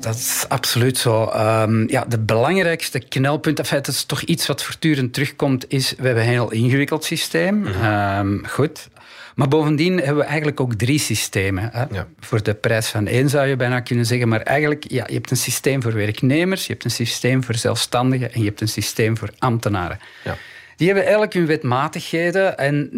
dat 0.00 0.14
is 0.14 0.44
absoluut 0.48 0.98
zo. 0.98 1.32
Um, 1.36 1.88
ja, 1.88 2.04
de 2.08 2.18
belangrijkste 2.18 2.98
knelpunt, 2.98 3.58
enfin, 3.58 3.78
het 3.78 3.86
is 3.86 4.04
toch 4.04 4.22
iets 4.22 4.46
wat 4.46 4.62
voortdurend 4.62 5.12
terugkomt, 5.12 5.64
is 5.68 5.94
we 5.98 6.06
hebben 6.06 6.22
een 6.22 6.28
heel 6.28 6.52
ingewikkeld 6.52 7.04
systeem. 7.04 7.54
Mm 7.54 8.46
goed. 8.46 8.88
Maar 9.34 9.48
bovendien 9.48 9.96
hebben 9.96 10.16
we 10.16 10.24
eigenlijk 10.24 10.60
ook 10.60 10.74
drie 10.74 10.98
systemen. 10.98 11.70
Hè. 11.72 11.84
Ja. 11.90 12.06
Voor 12.20 12.42
de 12.42 12.54
prijs 12.54 12.88
van 12.88 13.06
één 13.06 13.28
zou 13.28 13.46
je 13.46 13.56
bijna 13.56 13.80
kunnen 13.80 14.06
zeggen. 14.06 14.28
Maar 14.28 14.40
eigenlijk, 14.40 14.90
ja, 14.90 15.04
je 15.06 15.14
hebt 15.14 15.30
een 15.30 15.36
systeem 15.36 15.82
voor 15.82 15.94
werknemers, 15.94 16.66
je 16.66 16.72
hebt 16.72 16.84
een 16.84 16.90
systeem 16.90 17.44
voor 17.44 17.54
zelfstandigen 17.54 18.32
en 18.32 18.40
je 18.40 18.46
hebt 18.46 18.60
een 18.60 18.68
systeem 18.68 19.16
voor 19.16 19.30
ambtenaren. 19.38 19.98
Ja. 20.24 20.36
Die 20.76 20.86
hebben 20.86 21.04
eigenlijk 21.04 21.34
hun 21.34 21.46
wetmatigheden. 21.46 22.58
En 22.58 22.90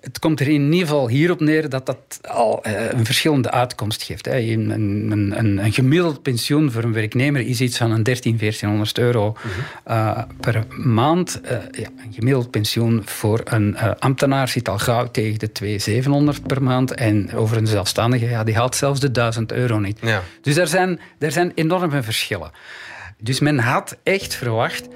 het 0.00 0.18
komt 0.18 0.40
er 0.40 0.48
in 0.48 0.72
ieder 0.72 0.88
geval 0.88 1.08
hierop 1.08 1.40
neer 1.40 1.68
dat 1.68 1.86
dat 1.86 2.20
al 2.28 2.62
eh, 2.62 2.90
een 2.90 3.04
verschillende 3.04 3.50
uitkomst 3.50 4.02
geeft. 4.02 4.26
Een, 4.26 4.70
een, 4.70 5.34
een, 5.36 5.64
een 5.64 5.72
gemiddeld 5.72 6.22
pensioen 6.22 6.72
voor 6.72 6.82
een 6.82 6.92
werknemer 6.92 7.40
is 7.40 7.60
iets 7.60 7.76
van 7.76 7.90
een 7.90 8.02
13, 8.02 8.36
1400 8.38 8.98
euro 8.98 9.32
mhm. 9.32 9.48
eh, 9.84 10.22
per 10.40 10.64
maand. 10.68 11.40
Uh, 11.44 11.50
ja, 11.50 11.88
een 12.04 12.12
gemiddeld 12.12 12.50
pensioen 12.50 13.02
voor 13.04 13.40
een 13.44 13.78
ambtenaar 13.98 14.48
zit 14.48 14.68
al 14.68 14.78
gauw 14.78 15.10
tegen 15.10 15.38
de 15.38 15.52
2700 15.52 16.46
per 16.46 16.62
maand. 16.62 16.94
En 16.94 17.34
over 17.34 17.56
een 17.56 17.66
zelfstandige, 17.66 18.26
ja, 18.28 18.44
die 18.44 18.54
haalt 18.54 18.76
zelfs 18.76 19.00
de 19.00 19.10
1000 19.10 19.52
euro 19.52 19.78
niet. 19.78 19.98
Ja. 20.02 20.22
Dus 20.42 20.56
er 20.56 20.66
zijn, 20.66 21.00
er 21.18 21.32
zijn 21.32 21.52
enorme 21.54 22.02
verschillen. 22.02 22.50
Dus 23.18 23.40
men 23.40 23.58
had 23.58 23.96
echt 24.02 24.34
verwacht 24.34 24.88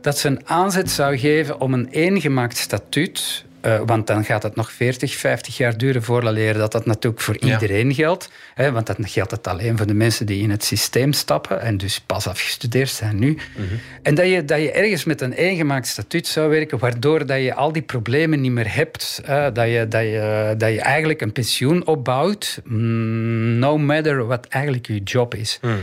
dat 0.00 0.18
ze 0.18 0.28
een 0.28 0.48
aanzet 0.48 0.90
zou 0.90 1.18
geven 1.18 1.60
om 1.60 1.74
een 1.74 1.88
eengemaakt 1.90 2.56
statuut 2.56 3.46
uh, 3.62 3.80
want 3.86 4.06
dan 4.06 4.24
gaat 4.24 4.42
het 4.42 4.56
nog 4.56 4.72
40, 4.72 5.14
50 5.14 5.56
jaar 5.56 5.78
duren 5.78 6.02
voordat 6.02 6.36
dat 6.54 6.72
dat 6.72 6.86
natuurlijk 6.86 7.22
voor 7.22 7.38
iedereen 7.38 7.94
geldt. 7.94 8.30
Hè, 8.54 8.72
want 8.72 8.86
dan 8.86 8.96
geldt 9.00 9.30
het 9.30 9.46
alleen 9.46 9.76
voor 9.76 9.86
de 9.86 9.94
mensen 9.94 10.26
die 10.26 10.42
in 10.42 10.50
het 10.50 10.64
systeem 10.64 11.12
stappen 11.12 11.60
en 11.60 11.76
dus 11.76 12.00
pas 12.00 12.26
afgestudeerd 12.26 12.90
zijn 12.90 13.18
nu. 13.18 13.38
Mhm. 13.56 13.66
En 14.02 14.14
dat 14.14 14.26
je, 14.26 14.44
dat 14.44 14.60
je 14.60 14.72
ergens 14.72 15.04
met 15.04 15.20
een 15.20 15.32
eengemaakt 15.32 15.86
statuut 15.86 16.26
zou 16.26 16.50
werken, 16.50 16.78
waardoor 16.78 17.26
dat 17.26 17.42
je 17.42 17.54
al 17.54 17.72
die 17.72 17.82
problemen 17.82 18.40
niet 18.40 18.52
meer 18.52 18.74
hebt. 18.74 19.20
dat, 19.26 19.68
je, 19.68 19.86
dat, 19.88 20.02
je, 20.02 20.54
dat 20.58 20.72
je 20.72 20.80
eigenlijk 20.80 21.20
een 21.20 21.32
pensioen 21.32 21.86
opbouwt, 21.86 22.60
mm, 22.64 23.58
no 23.58 23.78
matter 23.78 24.26
wat 24.26 24.46
eigenlijk 24.46 24.86
je 24.86 25.02
job 25.02 25.34
is. 25.34 25.58
Mhm. 25.62 25.74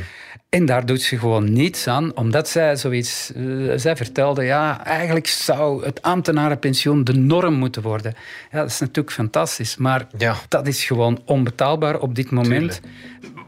En 0.56 0.66
daar 0.66 0.86
doet 0.86 1.02
ze 1.02 1.18
gewoon 1.18 1.54
niets 1.54 1.88
aan, 1.88 2.16
omdat 2.16 2.50
zij 2.50 2.76
zoiets... 2.76 3.32
Uh, 3.36 3.74
zij 3.76 3.96
vertelde, 3.96 4.44
ja, 4.44 4.86
eigenlijk 4.86 5.28
zou 5.28 5.86
het 5.86 6.02
ambtenarenpensioen 6.02 7.04
de 7.04 7.14
norm 7.14 7.54
moeten 7.54 7.82
worden. 7.82 8.14
Ja, 8.52 8.60
dat 8.60 8.70
is 8.70 8.80
natuurlijk 8.80 9.12
fantastisch, 9.12 9.78
maar 9.78 10.08
ja. 10.18 10.36
dat 10.48 10.68
is 10.68 10.86
gewoon 10.86 11.22
onbetaalbaar 11.26 12.00
op 12.00 12.16
dit 12.16 12.32
moment. 12.32 12.82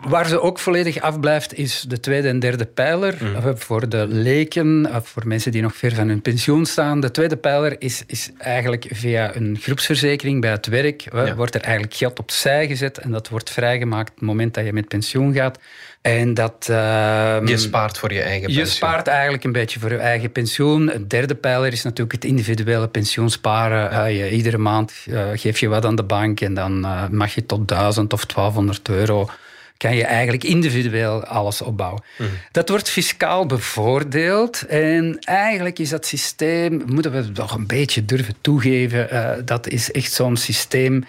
Waar 0.07 0.27
ze 0.27 0.41
ook 0.41 0.59
volledig 0.59 0.99
afblijft 0.99 1.53
is 1.53 1.85
de 1.87 1.99
tweede 1.99 2.27
en 2.27 2.39
derde 2.39 2.65
pijler. 2.65 3.17
Mm. 3.21 3.57
Voor 3.57 3.89
de 3.89 4.07
leken, 4.07 4.89
voor 5.03 5.27
mensen 5.27 5.51
die 5.51 5.61
nog 5.61 5.75
ver 5.75 5.95
van 5.95 6.07
hun 6.07 6.21
pensioen 6.21 6.65
staan. 6.65 6.99
De 6.99 7.11
tweede 7.11 7.37
pijler 7.37 7.75
is, 7.79 8.03
is 8.07 8.31
eigenlijk 8.37 8.87
via 8.91 9.35
een 9.35 9.57
groepsverzekering 9.61 10.41
bij 10.41 10.51
het 10.51 10.67
werk. 10.67 11.07
Wordt 11.35 11.55
er 11.55 11.61
eigenlijk 11.61 11.93
geld 11.93 12.19
opzij 12.19 12.67
gezet 12.67 12.97
en 12.97 13.11
dat 13.11 13.29
wordt 13.29 13.49
vrijgemaakt 13.49 14.09
op 14.09 14.15
het 14.15 14.25
moment 14.25 14.53
dat 14.53 14.65
je 14.65 14.73
met 14.73 14.87
pensioen 14.87 15.33
gaat. 15.33 15.59
En 16.01 16.33
dat, 16.33 16.67
uh, 16.71 17.37
je 17.45 17.57
spaart 17.57 17.97
voor 17.97 18.13
je 18.13 18.21
eigen 18.21 18.41
pensioen. 18.41 18.65
Je 18.65 18.71
spaart 18.71 19.07
eigenlijk 19.07 19.43
een 19.43 19.51
beetje 19.51 19.79
voor 19.79 19.91
je 19.91 19.97
eigen 19.97 20.31
pensioen. 20.31 20.87
Het 20.87 21.09
derde 21.09 21.35
pijler 21.35 21.71
is 21.71 21.83
natuurlijk 21.83 22.11
het 22.11 22.25
individuele 22.25 22.87
pensioensparen. 22.87 23.91
Ja. 23.91 24.07
Uh, 24.07 24.17
je, 24.17 24.29
iedere 24.29 24.57
maand 24.57 24.93
uh, 25.05 25.23
geef 25.33 25.59
je 25.59 25.67
wat 25.67 25.85
aan 25.85 25.95
de 25.95 26.03
bank 26.03 26.41
en 26.41 26.53
dan 26.53 26.85
eh, 26.85 27.07
mag 27.07 27.33
je 27.33 27.45
tot 27.45 27.67
1000 27.67 28.13
of 28.13 28.25
1200 28.25 28.89
euro 28.89 29.29
kan 29.77 29.95
je 29.95 30.03
eigenlijk 30.03 30.43
individueel 30.43 31.25
alles 31.25 31.61
opbouwen. 31.61 32.03
Mhm. 32.17 32.29
Dat 32.51 32.69
wordt 32.69 32.89
fiscaal 32.89 33.45
bevoordeeld. 33.45 34.65
En 34.65 35.17
eigenlijk 35.19 35.79
is 35.79 35.89
dat 35.89 36.05
systeem, 36.05 36.83
moeten 36.85 37.11
we 37.11 37.31
toch 37.31 37.53
een 37.53 37.67
beetje 37.67 38.05
durven 38.05 38.35
toegeven, 38.41 39.07
uh, 39.13 39.29
dat 39.45 39.67
is 39.67 39.91
echt 39.91 40.11
zo'n 40.11 40.37
systeem 40.37 41.03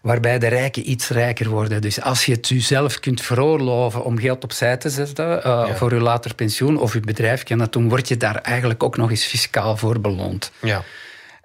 waarbij 0.00 0.38
de 0.38 0.48
rijken 0.48 0.90
iets 0.90 1.08
rijker 1.08 1.48
worden. 1.48 1.80
Dus 1.80 2.00
als 2.00 2.26
je 2.26 2.32
het 2.32 2.48
jezelf 2.48 3.00
kunt 3.00 3.20
veroorloven 3.20 4.04
om 4.04 4.18
geld 4.18 4.44
opzij 4.44 4.76
te 4.76 4.90
zetten 4.90 5.40
uh, 5.46 5.74
voor 5.74 5.94
je 5.94 6.00
later 6.00 6.34
pensioen, 6.34 6.78
of 6.78 6.92
je 6.92 7.00
bedrijf 7.00 7.42
kan 7.42 7.58
dat 7.58 7.72
doen, 7.72 7.88
word 7.88 8.08
je 8.08 8.16
daar 8.16 8.36
eigenlijk 8.36 8.82
ook 8.82 8.96
nog 8.96 9.10
eens 9.10 9.24
fiscaal 9.24 9.76
voor 9.76 10.00
beloond. 10.00 10.52
Ja. 10.60 10.84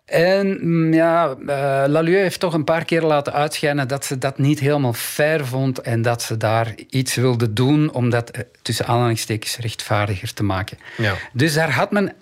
En 0.06 0.58
mm, 0.62 0.94
ja, 0.94 1.36
uh, 1.40 1.84
Lalieu 1.88 2.18
heeft 2.18 2.40
toch 2.40 2.54
een 2.54 2.64
paar 2.64 2.86
keer 2.86 3.02
laten 3.02 3.34
uitschijnen 3.34 3.88
dat 3.88 4.06
ze 4.06 4.18
dat 4.18 4.38
niet 4.38 4.60
helemaal 4.60 4.94
fair 4.94 5.46
vond 5.46 5.82
en 5.82 6.02
dat 6.02 6.22
ze 6.22 6.38
daar 6.38 6.76
iets 6.90 7.16
wilde 7.16 7.54
doen 7.54 7.92
om 7.92 8.10
dat 8.10 8.30
eh, 8.30 8.42
tussen 8.62 8.86
aanhalingstekens 8.86 9.58
rechtvaardiger 9.58 10.34
te 10.34 10.44
maken. 10.44 10.78
Ja. 10.98 11.14
Dus 11.34 11.54
daar 11.54 11.72
had 11.72 11.92
men 11.92 12.14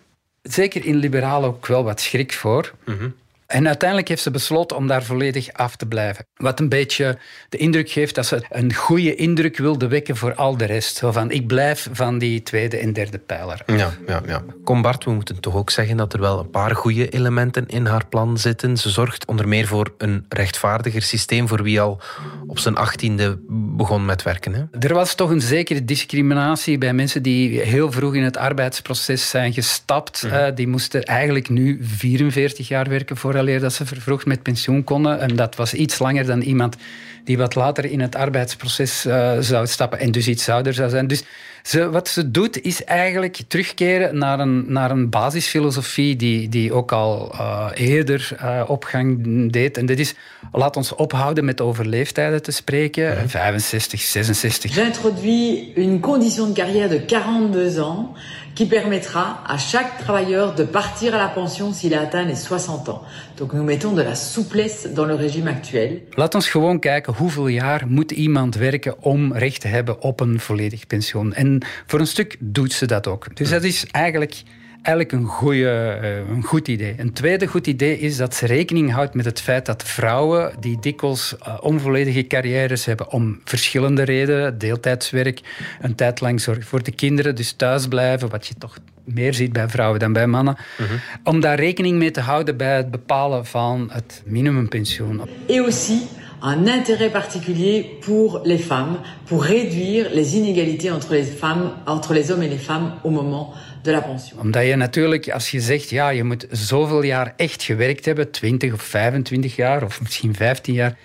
zeker 0.41 0.85
in 0.85 0.95
liberaal 0.95 1.43
ook 1.43 1.67
wel 1.67 1.83
wat 1.83 2.01
schrik 2.01 2.33
voor. 2.33 2.73
Mm 2.85 3.15
en 3.53 3.67
uiteindelijk 3.67 4.09
heeft 4.09 4.21
ze 4.21 4.31
besloten 4.31 4.77
om 4.77 4.87
daar 4.87 5.03
volledig 5.03 5.53
af 5.53 5.75
te 5.75 5.85
blijven. 5.85 6.25
Wat 6.35 6.59
een 6.59 6.69
beetje 6.69 7.17
de 7.49 7.57
indruk 7.57 7.91
geeft 7.91 8.15
dat 8.15 8.25
ze 8.25 8.43
een 8.49 8.73
goede 8.73 9.15
indruk 9.15 9.57
wilde 9.57 9.87
wekken 9.87 10.15
voor 10.15 10.33
al 10.33 10.57
de 10.57 10.65
rest. 10.65 10.95
Zo 10.95 11.11
van, 11.11 11.31
ik 11.31 11.47
blijf 11.47 11.89
van 11.91 12.17
die 12.17 12.43
tweede 12.43 12.77
en 12.77 12.93
derde 12.93 13.17
pijler. 13.17 13.61
Ja, 13.65 13.93
ja, 14.07 14.21
ja. 14.27 14.43
Kom 14.63 14.81
Bart, 14.81 15.03
we 15.03 15.11
moeten 15.11 15.39
toch 15.39 15.55
ook 15.55 15.69
zeggen 15.69 15.97
dat 15.97 16.13
er 16.13 16.19
wel 16.19 16.39
een 16.39 16.49
paar 16.49 16.75
goede 16.75 17.09
elementen 17.09 17.67
in 17.67 17.85
haar 17.85 18.05
plan 18.07 18.37
zitten. 18.37 18.77
Ze 18.77 18.89
zorgt 18.89 19.25
onder 19.25 19.47
meer 19.47 19.67
voor 19.67 19.93
een 19.97 20.25
rechtvaardiger 20.29 21.01
systeem 21.01 21.47
voor 21.47 21.63
wie 21.63 21.81
al 21.81 22.01
op 22.47 22.59
zijn 22.59 22.75
achttiende 22.75 23.39
begon 23.49 24.05
met 24.05 24.23
werken. 24.23 24.53
Hè? 24.53 24.87
Er 24.87 24.93
was 24.93 25.15
toch 25.15 25.29
een 25.29 25.41
zekere 25.41 25.85
discriminatie 25.85 26.77
bij 26.77 26.93
mensen 26.93 27.23
die 27.23 27.59
heel 27.59 27.91
vroeg 27.91 28.15
in 28.15 28.23
het 28.23 28.37
arbeidsproces 28.37 29.29
zijn 29.29 29.53
gestapt. 29.53 30.23
Mhm. 30.23 30.55
die 30.55 30.67
moesten 30.67 31.03
eigenlijk 31.03 31.49
nu 31.49 31.79
44 31.81 32.67
jaar 32.67 32.89
werken 32.89 33.17
voor 33.17 33.35
vooraleer 33.43 33.69
dat 33.69 33.73
ze 33.73 33.85
vervroegd 33.85 34.25
met 34.25 34.43
pensioen 34.43 34.83
konden. 34.83 35.19
En 35.19 35.35
dat 35.35 35.55
was 35.55 35.73
iets 35.73 35.99
langer 35.99 36.25
dan 36.25 36.41
iemand 36.41 36.75
die 37.23 37.37
wat 37.37 37.55
later 37.55 37.85
in 37.85 37.99
het 37.99 38.15
arbeidsproces 38.15 39.05
uh, 39.05 39.39
zou 39.39 39.67
stappen 39.67 39.99
en 39.99 40.11
dus 40.11 40.27
iets 40.27 40.49
ouder 40.49 40.73
zou 40.73 40.89
zijn. 40.89 41.07
Dus 41.07 41.23
ze, 41.63 41.89
wat 41.89 42.07
ze 42.07 42.31
doet 42.31 42.61
is 42.61 42.83
eigenlijk 42.83 43.39
terugkeren 43.47 44.17
naar 44.17 44.39
een, 44.39 44.65
naar 44.67 44.91
een 44.91 45.09
basisfilosofie 45.09 46.15
die, 46.15 46.49
die 46.49 46.73
ook 46.73 46.91
al 46.91 47.31
uh, 47.33 47.67
eerder 47.73 48.37
uh, 48.41 48.63
opgang 48.67 49.23
deed. 49.51 49.77
En 49.77 49.85
dat 49.85 49.97
is, 49.97 50.13
laat 50.51 50.75
ons 50.75 50.95
ophouden 50.95 51.45
met 51.45 51.61
over 51.61 51.87
leeftijden 51.87 52.41
te 52.41 52.51
spreken. 52.51 53.17
Mm 53.21 53.29
65, 53.29 54.01
66. 54.01 54.75
J'introduis 54.75 55.75
une 55.75 55.99
condition 55.99 56.47
de 56.47 56.53
carrière 56.53 56.89
de 56.89 57.05
42 57.05 57.79
ans 57.79 58.07
qui 58.55 58.65
permettra 58.65 59.43
à 59.47 59.57
chaque 59.57 59.97
travailleur 59.97 60.53
de 60.53 60.63
partir 60.63 61.13
à 61.15 61.17
la 61.17 61.27
pension 61.27 61.73
s'il 61.73 61.93
a 61.93 62.01
atteint 62.01 62.25
les 62.25 62.35
60 62.35 62.89
ans. 62.89 63.01
Donc 63.37 63.53
nous 63.53 63.63
mettons 63.63 63.93
de 63.93 64.01
la 64.01 64.15
souplesse 64.15 64.87
dans 64.93 65.05
le 65.05 65.15
régime 65.15 65.47
actuel. 65.47 66.01
Laat 66.15 66.35
ons 66.35 66.49
gewoon 66.49 66.79
kijken 66.79 67.13
hoeveel 67.13 67.47
jaar 67.47 67.83
moet 67.87 68.11
iemand 68.11 68.55
werken 68.55 68.95
om 69.01 69.33
recht 69.33 69.61
te 69.61 69.67
hebben 69.67 70.01
op 70.01 70.19
een 70.19 70.39
volledig 70.39 70.87
pensioen. 70.87 71.33
En 71.33 71.61
voor 71.85 71.99
een 71.99 72.07
stuk 72.07 72.37
doet 72.39 72.73
ze 72.73 72.85
dat 72.85 73.07
ook. 73.07 73.35
Dus 73.35 73.49
dat 73.49 73.63
is 73.63 73.87
eigenlijk 73.91 74.43
eigenlijk 74.83 75.11
een, 75.11 75.25
goeie, 75.25 75.69
eh, 75.69 76.17
een 76.29 76.43
goed 76.43 76.67
idee. 76.67 76.95
Een 76.97 77.13
tweede 77.13 77.47
goed 77.47 77.67
idee 77.67 77.99
is 77.99 78.17
dat 78.17 78.35
ze 78.35 78.45
rekening 78.45 78.91
houdt 78.91 79.13
met 79.13 79.25
het 79.25 79.41
feit 79.41 79.65
dat 79.65 79.83
vrouwen 79.83 80.53
die 80.59 80.79
dikwijls 80.79 81.35
uh, 81.47 81.57
onvolledige 81.61 82.27
carrières 82.27 82.85
hebben 82.85 83.11
om 83.11 83.39
verschillende 83.43 84.03
redenen, 84.03 84.57
deeltijdswerk, 84.57 85.41
een 85.81 85.95
tijd 85.95 86.21
lang 86.21 86.41
zorgen 86.41 86.63
voor 86.63 86.83
de 86.83 86.91
kinderen, 86.91 87.35
dus 87.35 87.51
thuisblijven, 87.51 88.29
wat 88.29 88.47
je 88.47 88.53
toch 88.57 88.77
meer 89.03 89.33
ziet 89.33 89.53
bij 89.53 89.69
vrouwen 89.69 89.99
dan 89.99 90.13
bij 90.13 90.27
mannen, 90.27 90.57
-hmm. 90.77 90.87
om 91.23 91.39
daar 91.39 91.59
rekening 91.59 91.97
mee 91.97 92.11
te 92.11 92.21
houden 92.21 92.57
bij 92.57 92.75
het 92.75 92.91
bepalen 92.91 93.45
van 93.45 93.89
het 93.91 94.21
minimumpensioen. 94.25 95.21
Et 95.47 95.59
aussi 95.59 96.07
un 96.43 96.67
intérêt 96.67 97.09
particulier 97.09 97.99
pour 98.01 98.41
les 98.43 98.57
femmes, 98.57 98.99
pour 99.25 99.43
réduire 99.43 100.09
les 100.13 100.35
inégalités 100.35 100.91
entre 100.91 101.13
les 101.13 101.23
femmes, 101.23 101.71
entre 101.85 102.13
les 102.13 102.31
hommes 102.31 102.43
et 102.43 102.49
les 102.49 102.57
femmes 102.57 102.91
au 103.03 103.09
moment 103.09 103.53
de 103.83 103.91
la 103.91 104.01
pension. 104.01 104.37
Omdat 104.39 104.65
je 104.65 104.75
natuurlijk, 104.75 105.29
als 105.29 105.51
je 105.51 105.59
zegt, 105.59 105.89
ja, 105.89 106.09
je 106.09 106.23
moet 106.23 106.47
zoveel 106.51 107.03
jaar 107.03 107.33
echt 107.37 107.63
gewerkt 107.63 108.05
hebben, 108.05 108.31
20 108.31 108.73
of 108.73 108.81
25 108.81 109.55
jaar 109.55 109.83
of 109.83 110.01
misschien 110.01 110.35
15 110.35 110.73
jaar, 110.73 110.97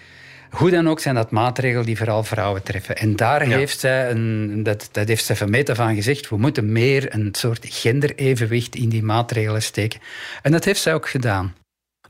hoe 0.51 0.71
dan 0.71 0.89
ook 0.89 1.01
zijn 1.01 1.15
dat 1.15 1.31
maatregelen 1.31 1.87
die 1.87 1.97
vooral 1.97 2.25
vrouwen 2.25 2.63
treffen. 2.63 2.97
En 2.97 3.17
daar 3.17 3.41
heeft 3.41 3.81
zij, 3.81 4.11
een, 4.11 4.63
dat, 4.63 4.89
dat 4.93 5.09
heeft 5.09 5.25
zij 5.25 5.37
van 5.37 5.65
van 5.65 5.95
gezegd, 5.95 6.29
we 6.29 6.37
moeten 6.37 6.73
meer 6.73 7.15
een 7.15 7.29
soort 7.33 7.67
genderevenwicht 7.69 8.77
in 8.77 8.89
die 8.89 9.03
maatregelen 9.03 9.63
steken. 9.63 10.01
En 10.43 10.53
dat 10.53 10.65
heeft 10.65 10.81
zij 10.81 10.95
ook 10.95 11.09
gedaan. 11.09 11.55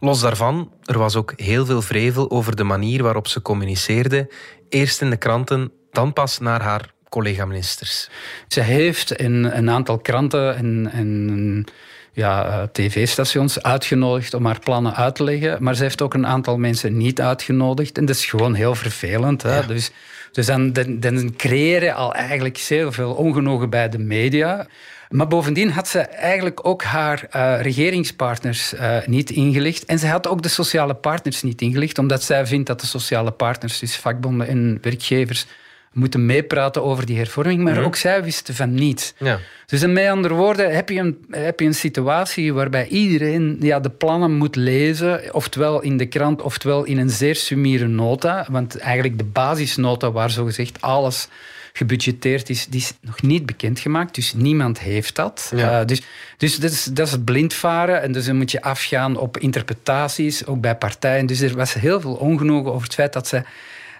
Los 0.00 0.20
daarvan, 0.20 0.72
er 0.84 0.98
was 0.98 1.16
ook 1.16 1.32
heel 1.36 1.66
veel 1.66 1.82
vrevel 1.82 2.30
over 2.30 2.56
de 2.56 2.64
manier 2.64 3.02
waarop 3.02 3.26
ze 3.26 3.42
communiceerde. 3.42 4.30
Eerst 4.68 5.00
in 5.00 5.10
de 5.10 5.16
kranten, 5.16 5.72
dan 5.90 6.12
pas 6.12 6.38
naar 6.38 6.62
haar 6.62 6.92
collega-ministers. 7.08 8.10
Ze 8.48 8.60
heeft 8.60 9.12
in 9.12 9.44
een 9.44 9.70
aantal 9.70 9.98
kranten 9.98 10.56
en, 10.92 11.64
ja, 12.18 12.46
eh, 12.46 12.62
tv-stations 12.72 13.62
uitgenodigd 13.62 14.34
om 14.34 14.46
haar 14.46 14.58
plannen 14.58 14.94
uit 14.94 15.14
te 15.14 15.24
leggen. 15.24 15.62
Maar 15.62 15.74
ze 15.74 15.82
heeft 15.82 16.02
ook 16.02 16.14
een 16.14 16.26
aantal 16.26 16.58
mensen 16.58 16.96
niet 16.96 17.20
uitgenodigd. 17.20 17.98
En 17.98 18.04
dat 18.04 18.16
is 18.16 18.26
gewoon 18.26 18.54
heel 18.54 18.74
vervelend. 18.74 19.42
Hè? 19.42 19.66
Dus, 19.66 19.90
dus 20.32 20.46
dan, 20.46 20.72
dan, 20.72 21.00
dan 21.00 21.36
creëer 21.36 21.82
je 21.82 21.92
al 21.92 22.14
eigenlijk 22.14 22.58
zeer 22.58 22.92
veel 22.92 23.12
ongenoegen 23.12 23.70
bij 23.70 23.88
de 23.88 23.98
media. 23.98 24.66
Maar 25.08 25.28
bovendien 25.28 25.70
had 25.70 25.88
ze 25.88 25.98
eigenlijk 26.00 26.66
ook 26.66 26.82
haar 26.82 27.26
uh, 27.36 27.60
regeringspartners 27.60 28.74
uh, 28.74 28.96
niet 29.06 29.30
ingelicht. 29.30 29.84
En 29.84 29.98
ze 29.98 30.06
had 30.06 30.28
ook 30.28 30.42
de 30.42 30.48
sociale 30.48 30.94
partners 30.94 31.42
niet 31.42 31.60
ingelicht, 31.60 31.98
omdat 31.98 32.22
zij 32.22 32.46
vindt 32.46 32.66
dat 32.66 32.80
de 32.80 32.86
sociale 32.86 33.30
partners, 33.30 33.78
dus 33.78 33.96
vakbonden 33.96 34.48
en 34.48 34.78
werkgevers, 34.82 35.46
moeten 35.92 36.26
meepraten 36.26 36.82
over 36.82 37.06
die 37.06 37.16
hervorming, 37.16 37.62
maar 37.62 37.74
mhm. 37.74 37.84
ook 37.84 37.96
zij 37.96 38.22
wisten 38.22 38.54
van 38.54 38.74
niets. 38.74 39.14
Ja. 39.18 39.38
Dus 39.66 39.86
met 39.86 40.08
andere 40.08 40.34
woorden 40.34 40.74
heb 40.74 40.88
je, 40.88 40.98
een, 40.98 41.26
heb 41.30 41.60
je 41.60 41.66
een 41.66 41.74
situatie 41.74 42.52
waarbij 42.52 42.86
iedereen 42.86 43.56
ja, 43.60 43.80
de 43.80 43.90
plannen 43.90 44.32
moet 44.32 44.56
lezen, 44.56 45.34
oftewel 45.34 45.80
in 45.82 45.96
de 45.96 46.06
krant, 46.06 46.42
oftewel 46.42 46.84
in 46.84 46.98
een 46.98 47.10
zeer 47.10 47.36
sumiere 47.36 47.86
nota, 47.86 48.46
want 48.50 48.76
eigenlijk 48.78 49.18
de 49.18 49.24
basisnota 49.24 50.12
waar 50.12 50.30
zogezegd 50.30 50.80
alles 50.80 51.28
gebudgeteerd 51.72 52.50
is, 52.50 52.66
die 52.66 52.80
is 52.80 52.92
nog 53.00 53.22
niet 53.22 53.46
bekendgemaakt. 53.46 54.14
Dus 54.14 54.34
niemand 54.34 54.78
heeft 54.80 55.16
dat. 55.16 55.52
Ja. 55.54 55.80
Uh, 55.80 55.86
dus 55.86 56.02
dus 56.36 56.56
dat, 56.56 56.70
is, 56.70 56.84
dat 56.84 57.06
is 57.06 57.16
blindvaren. 57.24 58.02
En 58.02 58.12
dus 58.12 58.26
dan 58.26 58.36
moet 58.36 58.50
je 58.50 58.62
afgaan 58.62 59.16
op 59.16 59.38
interpretaties, 59.38 60.46
ook 60.46 60.60
bij 60.60 60.76
partijen. 60.76 61.26
Dus 61.26 61.40
er 61.40 61.56
was 61.56 61.74
heel 61.74 62.00
veel 62.00 62.14
ongenoegen 62.14 62.72
over 62.72 62.82
het 62.82 62.94
feit 62.94 63.12
dat 63.12 63.26
ze... 63.28 63.42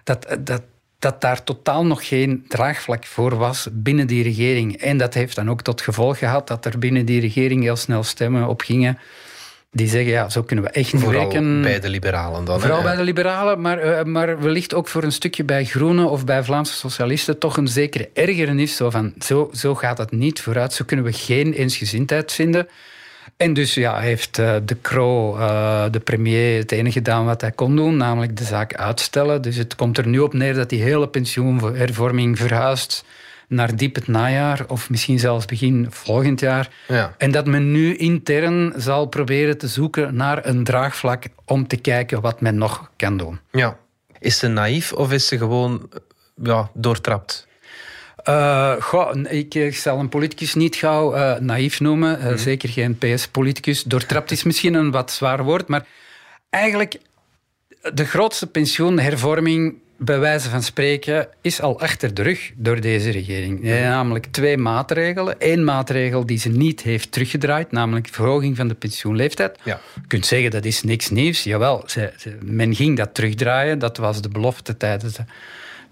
Dat, 0.04 0.37
dat, 0.40 0.62
dat 0.99 1.21
daar 1.21 1.45
totaal 1.45 1.87
nog 1.87 2.09
geen 2.09 2.45
draagvlak 2.49 3.05
voor 3.07 3.37
was 3.37 3.69
binnen 3.73 4.07
die 4.07 4.23
regering. 4.23 4.76
En 4.76 4.99
dat 4.99 5.14
heeft 5.14 5.37
dan 5.37 5.50
ook 5.50 5.62
tot 5.62 5.81
gevolg 5.81 6.19
gehad 6.19 6.49
dat 6.49 6.64
er 6.64 6.78
binnen 6.78 7.07
die 7.07 7.21
regering 7.21 7.62
heel 7.62 7.76
snel 7.76 8.02
stemmen 8.02 8.49
op 8.49 8.61
gingen 8.61 8.99
die 9.71 9.88
zeggen, 9.88 10.11
ja, 10.11 10.28
zo 10.28 10.43
kunnen 10.43 10.64
we 10.64 10.71
echt 10.71 10.93
niet 10.93 11.02
Vooral 11.02 11.21
werken. 11.23 11.62
bij 11.62 11.81
de 11.81 11.88
liberalen 11.88 12.45
dan. 12.45 12.61
Vooral 12.61 12.83
bij 12.83 12.97
de 12.97 13.02
liberalen, 13.02 13.61
maar, 13.61 13.85
uh, 13.85 14.02
maar 14.02 14.40
wellicht 14.40 14.75
ook 14.75 14.88
voor 14.88 15.02
een 15.02 15.12
stukje 15.12 15.45
bij 15.45 15.64
Groenen 15.64 16.11
of 16.11 16.25
bij 16.25 16.45
Vlaamse 16.45 16.75
socialisten 16.75 17.38
toch 17.38 17.57
een 17.57 17.69
zekere 17.69 18.09
ergernis. 18.14 18.76
Zo 18.76 18.90
van, 18.90 19.14
zo, 19.19 19.50
zo 19.52 19.75
gaat 19.75 19.99
het 19.99 20.11
niet 20.11 20.40
vooruit, 20.40 20.73
zo 20.73 20.85
kunnen 20.85 21.05
we 21.05 21.12
geen 21.12 21.52
eensgezindheid 21.52 22.33
vinden. 22.33 22.69
En 23.38 23.52
dus 23.52 23.75
ja, 23.75 23.99
heeft 23.99 24.38
uh, 24.38 24.57
De 24.64 24.80
Croo, 24.80 25.37
uh, 25.37 25.85
de 25.90 26.00
premier, 26.00 26.59
het 26.59 26.73
enige 26.73 26.92
gedaan 26.92 27.25
wat 27.25 27.40
hij 27.40 27.52
kon 27.52 27.76
doen, 27.76 27.97
namelijk 27.97 28.37
de 28.37 28.45
zaak 28.45 28.75
uitstellen. 28.75 29.42
Dus 29.42 29.57
het 29.57 29.75
komt 29.75 29.99
er 29.99 30.07
nu 30.07 30.18
op 30.18 30.33
neer 30.33 30.54
dat 30.54 30.68
die 30.68 30.83
hele 30.83 31.09
pensioenhervorming 31.09 32.38
verhuist 32.38 33.04
naar 33.49 33.76
diep 33.76 33.95
het 33.95 34.07
najaar 34.07 34.64
of 34.68 34.90
misschien 34.90 35.18
zelfs 35.18 35.45
begin 35.45 35.87
volgend 35.90 36.40
jaar. 36.40 36.71
Ja. 36.88 37.14
En 37.18 37.30
dat 37.30 37.47
men 37.47 37.73
nu 37.73 37.97
intern 37.97 38.73
zal 38.76 39.07
proberen 39.07 39.59
te 39.59 39.68
zoeken 39.68 40.14
naar 40.14 40.47
een 40.47 40.64
draagvlak 40.64 41.25
om 41.45 41.66
te 41.66 41.76
kijken 41.76 42.21
wat 42.21 42.40
men 42.40 42.54
nog 42.54 42.90
kan 42.97 43.16
doen. 43.16 43.40
Ja. 43.50 43.78
Is 44.18 44.38
ze 44.38 44.49
naïef 44.49 44.92
of 44.92 45.12
is 45.12 45.26
ze 45.26 45.38
gewoon 45.38 45.88
ja, 46.42 46.71
doortrapt? 46.75 47.48
Uh, 48.28 48.73
goh, 48.80 49.14
ik 49.30 49.76
zal 49.76 49.99
een 49.99 50.08
politicus 50.08 50.54
niet 50.54 50.76
gauw 50.76 51.16
uh, 51.16 51.38
naïef 51.38 51.80
noemen. 51.80 52.20
Uh, 52.20 52.37
Zeker 52.37 52.68
geen 52.68 52.99
PS-politicus. 52.99 53.82
Doortrapt 53.82 54.30
is 54.30 54.42
misschien 54.42 54.75
een 54.75 54.90
wat 54.90 55.11
zwaar 55.11 55.44
woord. 55.44 55.68
Maar 55.68 55.87
eigenlijk 56.50 56.99
de 57.92 58.04
grootste 58.04 58.47
pensioenhervorming 58.47 59.75
bij 60.00 60.18
wijze 60.18 60.50
van 60.50 60.62
spreken, 60.62 61.28
is 61.40 61.61
al 61.61 61.80
achter 61.80 62.14
de 62.14 62.23
rug 62.23 62.52
door 62.54 62.80
deze 62.80 63.11
regering. 63.11 63.58
Ja, 63.62 63.88
namelijk 63.88 64.26
twee 64.26 64.56
maatregelen. 64.56 65.35
Eén 65.38 65.64
maatregel 65.64 66.26
die 66.26 66.38
ze 66.38 66.49
niet 66.49 66.82
heeft 66.82 67.12
teruggedraaid, 67.12 67.73
namelijk 67.73 68.08
verhoging 68.11 68.56
van 68.56 68.68
de 68.68 68.75
pensioenleeftijd. 68.75 69.58
Ja. 69.64 69.80
Je 69.94 70.06
kunt 70.06 70.26
zeggen 70.26 70.50
dat 70.50 70.64
is 70.64 70.82
niks 70.82 71.11
nieuws. 71.11 71.42
Jawel, 71.42 71.82
ze, 71.87 72.12
men 72.44 72.75
ging 72.75 72.97
dat 72.97 73.14
terugdraaien. 73.14 73.78
Dat 73.78 73.97
was 73.97 74.23
de 74.23 74.28
belofte 74.28 74.76
tijdens 74.76 75.14
de, 75.14 75.25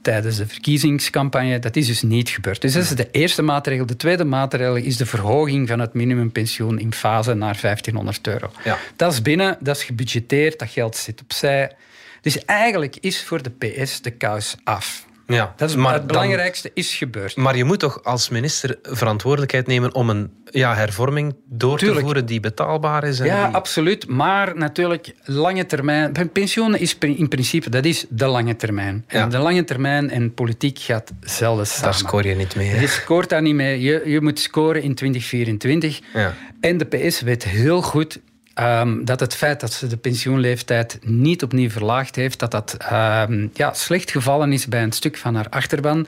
tijdens 0.07 0.37
de 0.37 0.47
verkiezingscampagne. 0.47 1.59
Dat 1.59 1.77
is 1.77 1.87
dus 1.87 2.03
niet 2.03 2.29
gebeurd. 2.29 2.61
Dus 2.61 2.73
dat 2.73 2.83
is 2.83 2.89
de 2.89 3.11
eerste 3.11 3.43
maatregel. 3.43 3.87
De 3.87 3.97
tweede 3.97 4.25
maatregel 4.25 4.77
is 4.77 4.97
de 4.97 5.07
verhoging 5.07 5.69
van 5.69 5.79
het 5.79 5.95
minimumpensioen 5.95 6.79
in 6.79 6.93
fase 6.93 7.35
naar 7.35 7.59
1500 7.61 8.27
euro. 8.27 8.51
Ja. 8.65 8.79
Dat 8.97 9.13
is 9.13 9.23
binnen, 9.23 9.57
dat 9.61 9.77
is 9.77 9.85
gebudgeteerd, 9.85 10.59
dat 10.59 10.69
geld 10.69 10.97
zit 10.97 11.21
opzij. 11.21 11.73
Dus 12.21 12.45
eigenlijk 12.45 12.97
is 13.01 13.23
voor 13.23 13.43
de 13.43 13.51
PS 13.51 14.01
de 14.01 14.11
kous 14.11 14.57
af. 14.65 15.06
Ja, 15.27 15.53
dat 15.57 15.69
is 15.69 15.77
maar 15.77 15.93
het 15.93 16.07
belangrijkste 16.07 16.71
is 16.75 16.95
gebeurd. 16.95 17.37
Maar 17.37 17.57
je 17.57 17.65
moet 17.65 17.79
toch 17.79 18.05
als 18.05 18.29
minister 18.29 18.79
verantwoordelijkheid 18.83 19.67
nemen 19.67 19.95
om 19.95 20.11
een 20.11 20.31
ja, 20.51 20.75
hervorming 20.75 21.35
door 21.49 21.79
te 21.79 21.95
voeren 21.95 22.27
die 22.27 22.41
betaalbaar 22.41 23.05
is? 23.05 23.21
En 23.21 23.27
ja, 23.27 23.47
die... 23.47 23.55
absoluut. 23.55 24.09
Maar 24.09 24.57
natuurlijk, 24.57 25.15
lange 25.25 25.67
termijn. 25.67 26.31
Pensioenen 26.33 26.81
is 26.81 26.97
in 26.99 27.29
principe 27.29 27.71
dat 27.71 27.85
is 27.85 28.07
de 28.09 28.27
lange 28.27 28.57
termijn. 28.57 29.05
En 29.07 29.29
de 29.29 29.39
lange 29.39 29.65
termijn 29.65 30.11
en 30.11 30.35
politiek 30.35 30.79
gaat 30.79 31.13
zelden 31.21 31.67
samen. 31.67 31.85
Daar 31.85 31.95
scoor 31.95 32.27
je 32.27 32.35
niet 32.35 32.57
mee. 32.57 32.81
Je 32.81 32.87
scoort 32.87 33.29
daar 33.29 33.43
niet 33.43 33.55
mee. 33.55 33.81
Je, 33.81 34.03
je 34.05 34.21
moet 34.21 34.39
scoren 34.39 34.83
in 34.83 34.95
2024. 34.95 36.01
Ja. 36.15 36.35
En 36.61 36.79
de 36.79 36.85
PS 36.85 37.21
weet 37.21 37.45
heel 37.45 37.83
goed 37.83 38.21
Um, 38.61 39.05
dat 39.05 39.21
het 39.21 39.35
feit 39.35 39.61
dat 39.61 39.73
ze 39.73 39.87
de 39.87 39.97
pensioenleeftijd 39.97 40.99
niet 41.03 41.43
opnieuw 41.43 41.71
verlaagd 41.71 42.17
heeft, 42.17 42.39
dat 42.39 42.51
dat 42.51 42.77
um, 42.93 43.51
ja, 43.55 43.73
slecht 43.73 44.11
gevallen 44.11 44.53
is 44.53 44.67
bij 44.67 44.83
een 44.83 44.93
stuk 44.93 45.17
van 45.17 45.35
haar 45.35 45.49
achterban. 45.49 46.07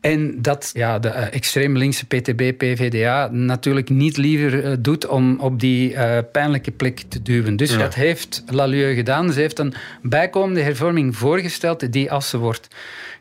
En 0.00 0.42
dat 0.42 0.70
ja, 0.72 0.98
de 0.98 1.08
uh, 1.08 1.32
extreem 1.32 1.76
linkse 1.76 2.06
PTB, 2.06 2.52
PVDA 2.56 3.28
natuurlijk 3.32 3.88
niet 3.88 4.16
liever 4.16 4.64
uh, 4.64 4.76
doet 4.78 5.06
om 5.06 5.40
op 5.40 5.60
die 5.60 5.92
uh, 5.92 6.18
pijnlijke 6.32 6.70
plek 6.70 7.04
te 7.08 7.22
duwen. 7.22 7.56
Dus 7.56 7.70
ja. 7.70 7.78
wat 7.78 7.94
heeft 7.94 8.42
Lalieu 8.46 8.94
gedaan? 8.94 9.32
Ze 9.32 9.40
heeft 9.40 9.58
een 9.58 9.74
bijkomende 10.02 10.60
hervorming 10.60 11.16
voorgesteld 11.16 11.92
die 11.92 12.12
als 12.12 12.28
ze 12.28 12.38
wordt 12.38 12.68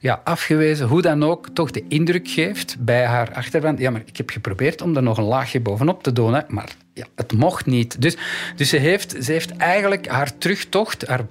ja, 0.03 0.21
afgewezen, 0.23 0.87
hoe 0.87 1.01
dan 1.01 1.23
ook, 1.23 1.47
toch 1.53 1.71
de 1.71 1.83
indruk 1.87 2.27
geeft 2.27 2.75
bij 2.79 3.05
haar 3.05 3.33
achterban. 3.33 3.75
Ja, 3.77 3.91
maar 3.91 4.01
ik 4.05 4.17
heb 4.17 4.29
geprobeerd 4.29 4.81
om 4.81 4.95
er 4.95 5.03
nog 5.03 5.17
een 5.17 5.23
laagje 5.23 5.59
bovenop 5.59 6.03
te 6.03 6.13
doen, 6.13 6.33
hè, 6.33 6.41
maar 6.47 6.69
ja, 6.93 7.05
het 7.15 7.33
mocht 7.33 7.65
niet. 7.65 8.01
Dus, 8.01 8.17
dus 8.55 8.69
ze, 8.69 8.77
heeft, 8.77 9.15
ze 9.19 9.31
heeft 9.31 9.57
eigenlijk 9.57 10.07
haar 10.07 10.37
terugtocht, 10.37 11.07
haar 11.07 11.25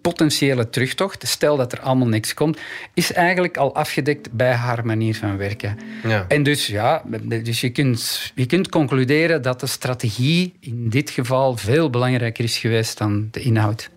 potentiële 0.00 0.70
terugtocht, 0.70 1.28
stel 1.28 1.56
dat 1.56 1.72
er 1.72 1.80
allemaal 1.80 2.08
niks 2.08 2.34
komt, 2.34 2.58
is 2.94 3.12
eigenlijk 3.12 3.56
al 3.56 3.74
afgedekt 3.74 4.32
bij 4.32 4.52
haar 4.52 4.86
manier 4.86 5.14
van 5.14 5.36
werken. 5.36 5.78
Ja. 6.02 6.24
En 6.28 6.42
dus 6.42 6.66
ja, 6.66 7.02
dus 7.42 7.60
je, 7.60 7.70
kunt, 7.70 8.32
je 8.34 8.46
kunt 8.46 8.68
concluderen 8.68 9.42
dat 9.42 9.60
de 9.60 9.66
strategie 9.66 10.54
in 10.60 10.88
dit 10.88 11.10
geval 11.10 11.56
veel 11.56 11.90
belangrijker 11.90 12.44
is 12.44 12.58
geweest 12.58 12.98
dan 12.98 13.28
de 13.30 13.40
inhoud. 13.40 13.90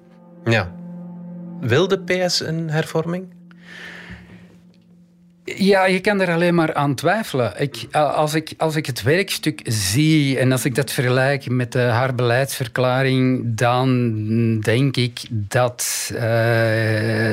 Ja. 0.43 0.75
Wil 1.61 1.87
de 1.87 1.99
PS 1.99 2.39
een 2.39 2.69
hervorming? 2.69 3.32
Ja, 5.45 5.85
je 5.85 5.99
kan 5.99 6.21
er 6.21 6.31
alleen 6.33 6.55
maar 6.55 6.73
aan 6.73 6.95
twijfelen. 6.95 7.53
Ik, 7.57 7.87
als, 7.91 8.33
ik, 8.33 8.53
als 8.57 8.75
ik 8.75 8.85
het 8.85 9.01
werkstuk 9.01 9.61
zie 9.63 10.39
en 10.39 10.51
als 10.51 10.65
ik 10.65 10.75
dat 10.75 10.91
vergelijk 10.91 11.49
met 11.49 11.73
haar 11.73 12.15
beleidsverklaring, 12.15 13.41
dan 13.55 14.59
denk 14.59 14.97
ik 14.97 15.19
dat, 15.29 16.11
uh, 16.13 16.21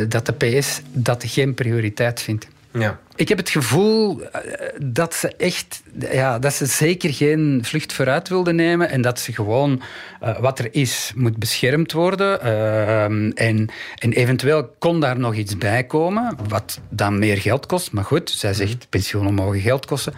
dat 0.08 0.26
de 0.26 0.32
PS 0.32 0.80
dat 0.92 1.24
geen 1.26 1.54
prioriteit 1.54 2.22
vindt. 2.22 2.48
Ja. 2.72 3.00
Ik 3.14 3.28
heb 3.28 3.38
het 3.38 3.50
gevoel 3.50 4.22
eh, 4.22 4.40
dat 4.82 5.14
ze 5.14 5.36
echt, 5.36 5.82
ja, 6.12 6.38
dat 6.38 6.54
ze 6.54 6.66
zeker 6.66 7.14
geen 7.14 7.60
vlucht 7.62 7.92
vooruit 7.92 8.28
wilden 8.28 8.56
nemen 8.56 8.88
en 8.88 9.02
dat 9.02 9.18
ze 9.18 9.32
gewoon 9.32 9.82
uh, 10.22 10.38
wat 10.38 10.58
er 10.58 10.74
is 10.74 11.12
moet 11.14 11.36
beschermd 11.36 11.92
worden. 11.92 12.38
Uh, 12.44 13.04
en, 13.04 13.68
en 13.94 14.12
eventueel 14.12 14.74
kon 14.78 15.00
daar 15.00 15.18
nog 15.18 15.34
iets 15.34 15.58
bij 15.58 15.84
komen, 15.84 16.36
wat 16.48 16.80
dan 16.88 17.18
meer 17.18 17.36
geld 17.36 17.66
kost. 17.66 17.92
Maar 17.92 18.04
goed, 18.04 18.30
zij 18.30 18.54
zegt 18.54 18.78
mhm. 18.78 18.88
pensioenen 18.88 19.34
mogen 19.34 19.60
geld 19.60 19.86
kosten. 19.86 20.12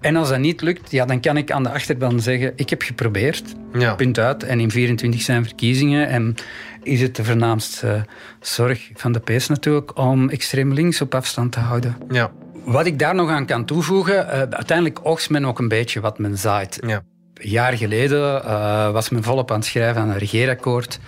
En 0.00 0.16
als 0.16 0.28
dat 0.28 0.38
niet 0.38 0.60
lukt, 0.60 0.90
ja, 0.90 1.04
dan 1.04 1.20
kan 1.20 1.36
ik 1.36 1.50
aan 1.50 1.62
de 1.62 1.70
achterban 1.70 2.20
zeggen: 2.20 2.52
ik 2.56 2.70
heb 2.70 2.82
geprobeerd. 2.82 3.54
Ja. 3.72 3.94
Punt 3.94 4.18
uit. 4.18 4.42
En 4.42 4.60
in 4.60 4.70
24 4.70 5.20
zijn 5.20 5.44
verkiezingen. 5.44 6.08
En 6.08 6.34
is 6.82 7.00
het 7.00 7.16
de 7.16 7.24
voornaamste 7.24 8.04
zorg 8.40 8.90
van 8.94 9.12
de 9.12 9.18
PS 9.18 9.48
natuurlijk 9.48 9.98
om 9.98 10.28
extreem 10.28 10.72
links 10.72 11.00
op 11.00 11.14
afstand 11.14 11.52
te 11.52 11.60
houden. 11.60 11.96
Ja. 12.10 12.30
Wat 12.64 12.86
ik 12.86 12.98
daar 12.98 13.14
nog 13.14 13.30
aan 13.30 13.46
kan 13.46 13.64
toevoegen, 13.64 14.14
uh, 14.14 14.32
uiteindelijk 14.32 15.00
oogst 15.02 15.30
men 15.30 15.44
ook 15.44 15.58
een 15.58 15.68
beetje 15.68 16.00
wat 16.00 16.18
men 16.18 16.38
zaait. 16.38 16.78
Ja. 16.86 17.02
Een 17.34 17.50
jaar 17.50 17.76
geleden 17.76 18.42
uh, 18.44 18.90
was 18.90 19.08
men 19.08 19.22
volop 19.22 19.50
aan 19.50 19.58
het 19.58 19.66
schrijven 19.66 20.02
aan 20.02 20.08
een 20.08 20.18
regeerakkoord. 20.18 21.00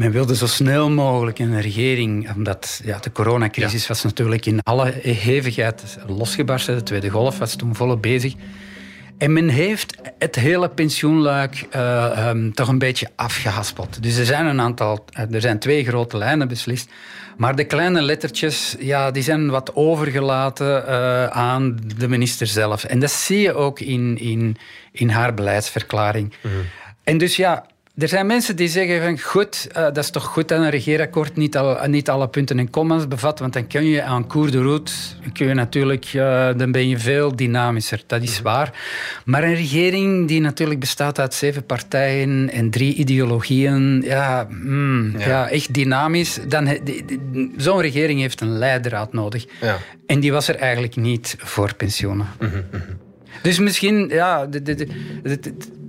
Men 0.00 0.10
wilde 0.10 0.36
zo 0.36 0.46
snel 0.46 0.90
mogelijk 0.90 1.38
een 1.38 1.60
regering, 1.60 2.34
omdat 2.34 2.80
ja, 2.84 2.98
de 2.98 3.12
coronacrisis 3.12 3.86
was 3.86 4.02
natuurlijk 4.02 4.46
in 4.46 4.60
alle 4.62 4.92
hevigheid 5.02 5.98
losgebarsten. 6.06 6.74
De 6.74 6.82
tweede 6.82 7.08
golf 7.08 7.38
was 7.38 7.56
toen 7.56 7.74
volop 7.74 8.02
bezig. 8.02 8.34
En 9.18 9.32
men 9.32 9.48
heeft 9.48 9.96
het 10.18 10.34
hele 10.34 10.68
pensioenluik 10.68 11.66
uh, 11.76 12.28
um, 12.28 12.54
toch 12.54 12.68
een 12.68 12.78
beetje 12.78 13.08
afgehaspeld. 13.16 14.02
Dus 14.02 14.16
er 14.16 14.24
zijn 14.24 14.46
een 14.46 14.60
aantal, 14.60 15.04
eh, 15.12 15.34
er 15.34 15.40
zijn 15.40 15.58
twee 15.58 15.84
grote 15.84 16.16
lijnen 16.16 16.48
beslist. 16.48 16.90
Maar 17.36 17.56
de 17.56 17.64
kleine 17.64 18.02
lettertjes, 18.02 18.76
ja, 18.78 19.10
die 19.10 19.22
zijn 19.22 19.50
wat 19.50 19.74
overgelaten 19.74 20.84
uh, 20.88 21.26
aan 21.26 21.78
de 21.96 22.08
minister 22.08 22.46
zelf. 22.46 22.84
En 22.84 23.00
dat 23.00 23.10
zie 23.10 23.40
je 23.40 23.54
ook 23.54 23.80
in, 23.80 24.18
in, 24.18 24.56
in 24.92 25.08
haar 25.08 25.34
beleidsverklaring. 25.34 26.34
Mm. 26.42 26.50
En 27.04 27.18
dus 27.18 27.36
ja, 27.36 27.64
er 28.00 28.08
zijn 28.08 28.26
mensen 28.26 28.56
die 28.56 28.68
zeggen 28.68 29.02
van 29.02 29.20
goed, 29.20 29.68
uh, 29.68 29.74
dat 29.82 29.96
is 29.96 30.10
toch 30.10 30.24
goed 30.24 30.48
dat 30.48 30.60
een 30.60 30.70
regeerakkoord 30.70 31.36
niet, 31.36 31.56
al, 31.56 31.88
niet 31.88 32.08
alle 32.08 32.28
punten 32.28 32.58
en 32.58 32.70
commas 32.70 33.08
bevat, 33.08 33.38
want 33.38 33.52
dan 33.52 33.66
kun 33.66 33.84
je 33.84 34.02
aan 34.02 34.26
cours 34.26 34.50
de 34.50 34.62
route, 34.62 34.92
kun 35.32 35.46
je 35.46 35.54
natuurlijk, 35.54 36.12
uh, 36.12 36.48
dan 36.56 36.72
ben 36.72 36.88
je 36.88 36.98
veel 36.98 37.36
dynamischer. 37.36 38.02
Dat 38.06 38.22
is 38.22 38.40
waar. 38.40 38.72
Maar 39.24 39.44
een 39.44 39.54
regering 39.54 40.28
die 40.28 40.40
natuurlijk 40.40 40.80
bestaat 40.80 41.18
uit 41.18 41.34
zeven 41.34 41.66
partijen 41.66 42.50
en 42.50 42.70
drie 42.70 42.94
ideologieën, 42.94 44.02
ja, 44.04 44.46
mm, 44.50 45.18
ja. 45.18 45.26
ja. 45.26 45.48
echt 45.48 45.74
dynamisch, 45.74 46.38
dan 46.48 46.78
zo'n 47.56 47.80
regering 47.80 48.20
heeft 48.20 48.40
een 48.40 48.58
leidraad 48.58 49.12
nodig. 49.12 49.46
Ja. 49.60 49.76
En 50.06 50.20
die 50.20 50.32
was 50.32 50.48
er 50.48 50.56
eigenlijk 50.56 50.96
niet 50.96 51.34
voor 51.38 51.74
pensioenen. 51.74 52.26
Mm 52.38 52.50
-hmm. 52.50 53.08
Dus 53.42 53.58
misschien, 53.58 54.08
ja, 54.08 54.46
de, 54.46 54.62
de, 54.62 54.74
de, 54.74 54.86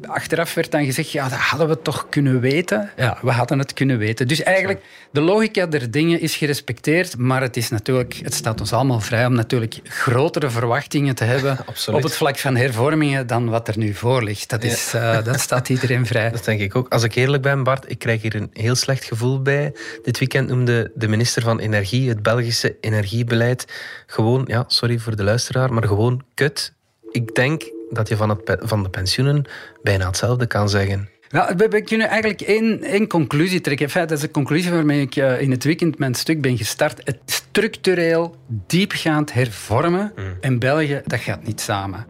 achteraf 0.08 0.54
werd 0.54 0.72
dan 0.72 0.86
gezegd, 0.86 1.12
ja, 1.12 1.30
dat 1.30 1.38
hadden 1.38 1.68
we 1.68 1.82
toch 1.82 2.10
kunnen 2.10 2.40
weten. 2.40 2.90
Ja, 2.98 3.18
we 3.22 3.32
hadden 3.32 3.60
het 3.60 3.74
kunnen 3.74 3.98
weten. 3.98 4.28
Dus 4.28 4.44
eigenlijk, 4.44 4.82
de 5.12 5.22
logica 5.22 5.66
der 5.66 5.92
dingen 5.92 6.22
is 6.22 6.36
gerespecteerd, 6.36 7.18
maar 7.18 7.42
het, 7.42 7.58
is 7.58 7.70
natuurlijk, 7.70 8.20
het 8.24 8.34
staat 8.34 8.60
ons 8.60 8.74
allemaal 8.74 9.00
vrij 9.00 9.26
om 9.26 9.34
natuurlijk 9.34 9.80
grotere 9.84 10.50
verwachtingen 10.50 11.16
te 11.16 11.24
hebben 11.24 11.58
op 11.94 12.04
het 12.04 12.16
vlak 12.16 12.38
van 12.38 12.56
hervormingen 12.56 13.28
dan 13.28 13.50
wat 13.50 13.68
er 13.68 13.78
nu 13.78 13.94
voor 13.94 14.24
ligt. 14.24 14.50
Dat, 14.50 14.64
is, 14.64 14.94
uh, 14.96 15.24
dat 15.24 15.40
staat 15.40 15.70
iedereen 15.70 16.06
vrij. 16.06 16.30
Dat 16.42 16.46
denk 16.46 16.60
ik 16.60 16.76
ook. 16.76 16.90
Als 16.90 17.04
ik 17.04 17.16
eerlijk 17.16 17.44
ben, 17.44 17.64
Bart, 17.64 17.90
ik 17.90 18.00
krijg 18.00 18.22
hier 18.22 18.36
een 18.36 18.50
heel 18.54 18.76
slecht 18.76 19.04
gevoel 19.04 19.42
bij. 19.42 19.74
Dit 20.04 20.20
weekend 20.20 20.48
noemde 20.48 20.92
de 20.96 21.08
minister 21.08 21.42
van 21.42 21.60
Energie 21.60 22.10
het 22.10 22.24
Belgische 22.24 22.76
energiebeleid 22.82 23.66
gewoon, 24.08 24.44
ja, 24.48 24.64
sorry 24.68 24.98
voor 24.98 25.16
de 25.16 25.24
luisteraar, 25.24 25.74
maar 25.74 25.88
gewoon 25.88 26.24
kut 26.34 26.74
ik 27.12 27.36
denk 27.36 27.72
dat 27.90 28.08
je 28.08 28.16
van, 28.16 28.30
het, 28.30 28.58
van 28.62 28.84
de 28.84 28.90
pensioenen 28.90 29.46
bijna 29.82 30.06
hetzelfde 30.06 30.48
kan 30.48 30.70
zeggen. 30.70 31.10
Ja, 31.28 31.56
we, 31.56 31.82
kunnen 31.82 32.08
eigenlijk 32.08 32.42
één, 32.42 32.84
één 32.84 33.08
conclusie 33.08 33.62
trekken. 33.62 33.86
In 33.86 33.92
feite, 33.92 34.10
dat 34.10 34.22
is 34.22 34.28
de 34.28 34.34
conclusie 34.34 34.72
waarmee 34.72 35.02
ik 35.02 35.16
uh, 35.16 35.42
in 35.42 35.52
het 35.52 35.64
weekend 35.64 35.98
mijn 35.98 36.16
stuk 36.16 36.42
ben 36.42 36.58
gestart. 36.58 37.02
Het 37.04 37.20
structureel, 37.26 38.36
diepgaand 38.48 39.34
hervormen 39.34 40.14
mm. 40.16 40.24
in 40.42 40.60
België, 40.60 41.02
dat 41.06 41.20
gaat 41.20 41.44
niet 41.44 41.62
samen. 41.62 42.06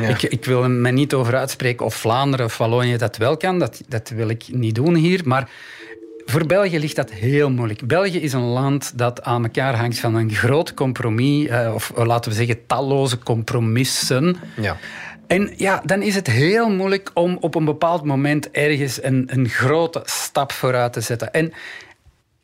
Ja. 0.00 0.08
Ik, 0.08 0.22
ik, 0.22 0.44
wil 0.44 0.68
me 0.68 0.90
niet 0.90 1.14
over 1.14 1.36
uitspreken 1.36 1.86
of 1.86 1.94
Vlaanderen 1.94 2.46
of 2.46 2.58
Wallonië 2.58 2.96
dat 2.96 3.16
wel 3.16 3.36
kan. 3.36 3.58
Dat, 3.58 3.82
dat 3.88 4.08
wil 4.08 4.28
ik 4.28 4.44
niet 4.50 4.74
doen 4.74 4.94
hier. 4.94 5.20
Maar 5.24 5.50
voor 6.26 6.46
België 6.46 6.78
ligt 6.78 6.96
dat 6.96 7.10
heel 7.10 7.50
moeilijk. 7.50 7.86
België 7.86 8.20
is 8.20 8.32
een 8.32 8.40
land 8.40 8.98
dat 8.98 9.22
aan 9.22 9.42
elkaar 9.42 9.76
hangt 9.76 9.98
van 9.98 10.14
een 10.14 10.30
groot 10.30 10.74
compromis, 10.74 11.48
uh, 11.48 11.70
of 11.74 11.92
laten 11.94 12.30
we 12.30 12.36
zeggen 12.36 12.66
talloze 12.66 13.18
compromissen. 13.18 14.36
Ja. 14.60 14.76
En 15.26 15.52
ja, 15.56 15.82
dan 15.84 16.02
is 16.02 16.14
het 16.14 16.26
heel 16.26 16.70
moeilijk 16.70 17.10
om 17.14 17.36
op 17.40 17.54
een 17.54 17.64
bepaald 17.64 18.04
moment 18.04 18.50
ergens 18.50 19.02
een, 19.02 19.28
een 19.32 19.48
grote 19.48 20.02
stap 20.04 20.52
vooruit 20.52 20.92
te 20.92 21.00
zetten. 21.00 21.32
En 21.32 21.52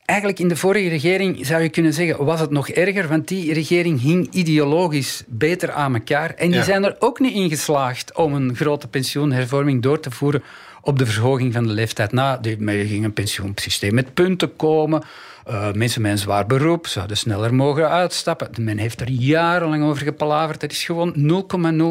eigenlijk 0.04 0.38
in 0.38 0.48
de 0.48 0.56
vorige 0.56 0.88
regering 0.88 1.46
zou 1.46 1.62
je 1.62 1.68
kunnen 1.68 1.92
zeggen, 1.92 2.24
was 2.24 2.40
het 2.40 2.50
nog 2.50 2.68
erger, 2.68 3.08
want 3.08 3.28
die 3.28 3.52
regering 3.52 4.00
hing 4.00 4.28
ideologisch 4.32 5.22
beter 5.26 5.72
aan 5.72 5.94
elkaar. 5.94 6.34
En 6.34 6.50
die 6.50 6.62
zijn 6.62 6.84
er 6.84 6.96
ook 6.98 7.20
niet 7.20 7.34
in 7.34 7.48
geslaagd 7.48 8.14
om 8.14 8.34
een 8.34 8.56
grote 8.56 8.88
pensioenhervorming 8.88 9.82
door 9.82 10.00
te 10.00 10.10
voeren 10.10 10.42
op 10.82 10.98
de 10.98 11.06
verhoging 11.06 11.52
van 11.52 11.66
de 11.66 11.72
leeftijd. 11.72 12.12
Na, 12.12 12.40
er 12.42 12.86
ging 12.86 13.04
een 13.04 13.12
pensioensysteem 13.12 13.94
met 13.94 14.14
punten 14.14 14.56
komen. 14.56 15.02
Uh, 15.48 15.72
mensen 15.72 16.02
met 16.02 16.10
een 16.10 16.18
zwaar 16.18 16.46
beroep 16.46 16.86
zouden 16.86 17.16
sneller 17.16 17.54
mogen 17.54 17.90
uitstappen. 17.90 18.48
Men 18.60 18.78
heeft 18.78 19.00
er 19.00 19.10
jarenlang 19.10 19.84
over 19.84 20.02
gepalaverd. 20.02 20.62
Het 20.62 20.72
is 20.72 20.84
gewoon 20.84 21.44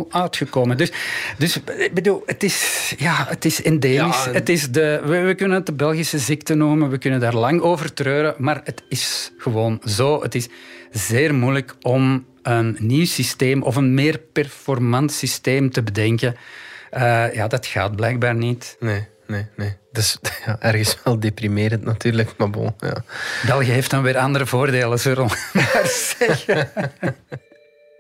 0,0 0.06 0.12
uitgekomen. 0.12 0.78
Dus, 0.78 0.92
dus 1.38 1.62
ik 1.78 1.94
bedoel, 1.94 2.24
het 2.26 2.44
is, 2.44 2.94
ja, 2.98 3.26
het 3.28 3.46
is 3.46 3.64
endemisch. 3.64 4.26
Het 4.26 4.50
is 4.50 4.72
de, 4.72 5.02
we, 5.06 5.34
kunnen 5.36 5.58
het 5.58 5.66
de 5.66 5.74
Belgische 5.74 6.20
ziekte 6.20 6.54
noemen. 6.54 6.90
We 6.90 6.98
kunnen 6.98 7.20
daar 7.20 7.36
lang 7.36 7.62
over 7.62 7.94
treuren. 7.94 8.36
Maar 8.38 8.62
het 8.64 8.84
is 8.90 9.32
gewoon 9.38 9.82
zo. 9.86 10.22
Het 10.22 10.36
is 10.36 10.48
zeer 10.92 11.36
moeilijk 11.36 11.76
om 11.82 12.26
een 12.42 12.78
nieuw 12.80 13.06
systeem 13.06 13.64
of 13.64 13.76
een 13.76 13.94
meer 13.94 14.20
performant 14.34 15.12
systeem 15.12 15.72
te 15.72 15.84
bedenken. 15.84 16.36
Uh, 16.94 17.34
ja, 17.34 17.48
dat 17.48 17.66
gaat 17.66 17.96
blijkbaar 17.96 18.36
niet. 18.36 18.78
Nee 18.80 19.08
nee, 19.32 19.48
nee. 19.56 19.78
Dus 19.92 20.18
ja, 20.46 20.60
ergens 20.60 20.98
wel 21.04 21.20
deprimerend 21.20 21.84
natuurlijk, 21.84 22.34
maar 22.38 22.50
bon. 22.50 22.74
Ja. 22.80 23.04
België 23.46 23.72
heeft 23.72 23.90
dan 23.90 24.02
weer 24.04 24.18
andere 24.18 24.46
voordelen, 24.46 25.00
zullen 25.00 25.26
maar 25.54 25.82
zeggen. 26.18 26.70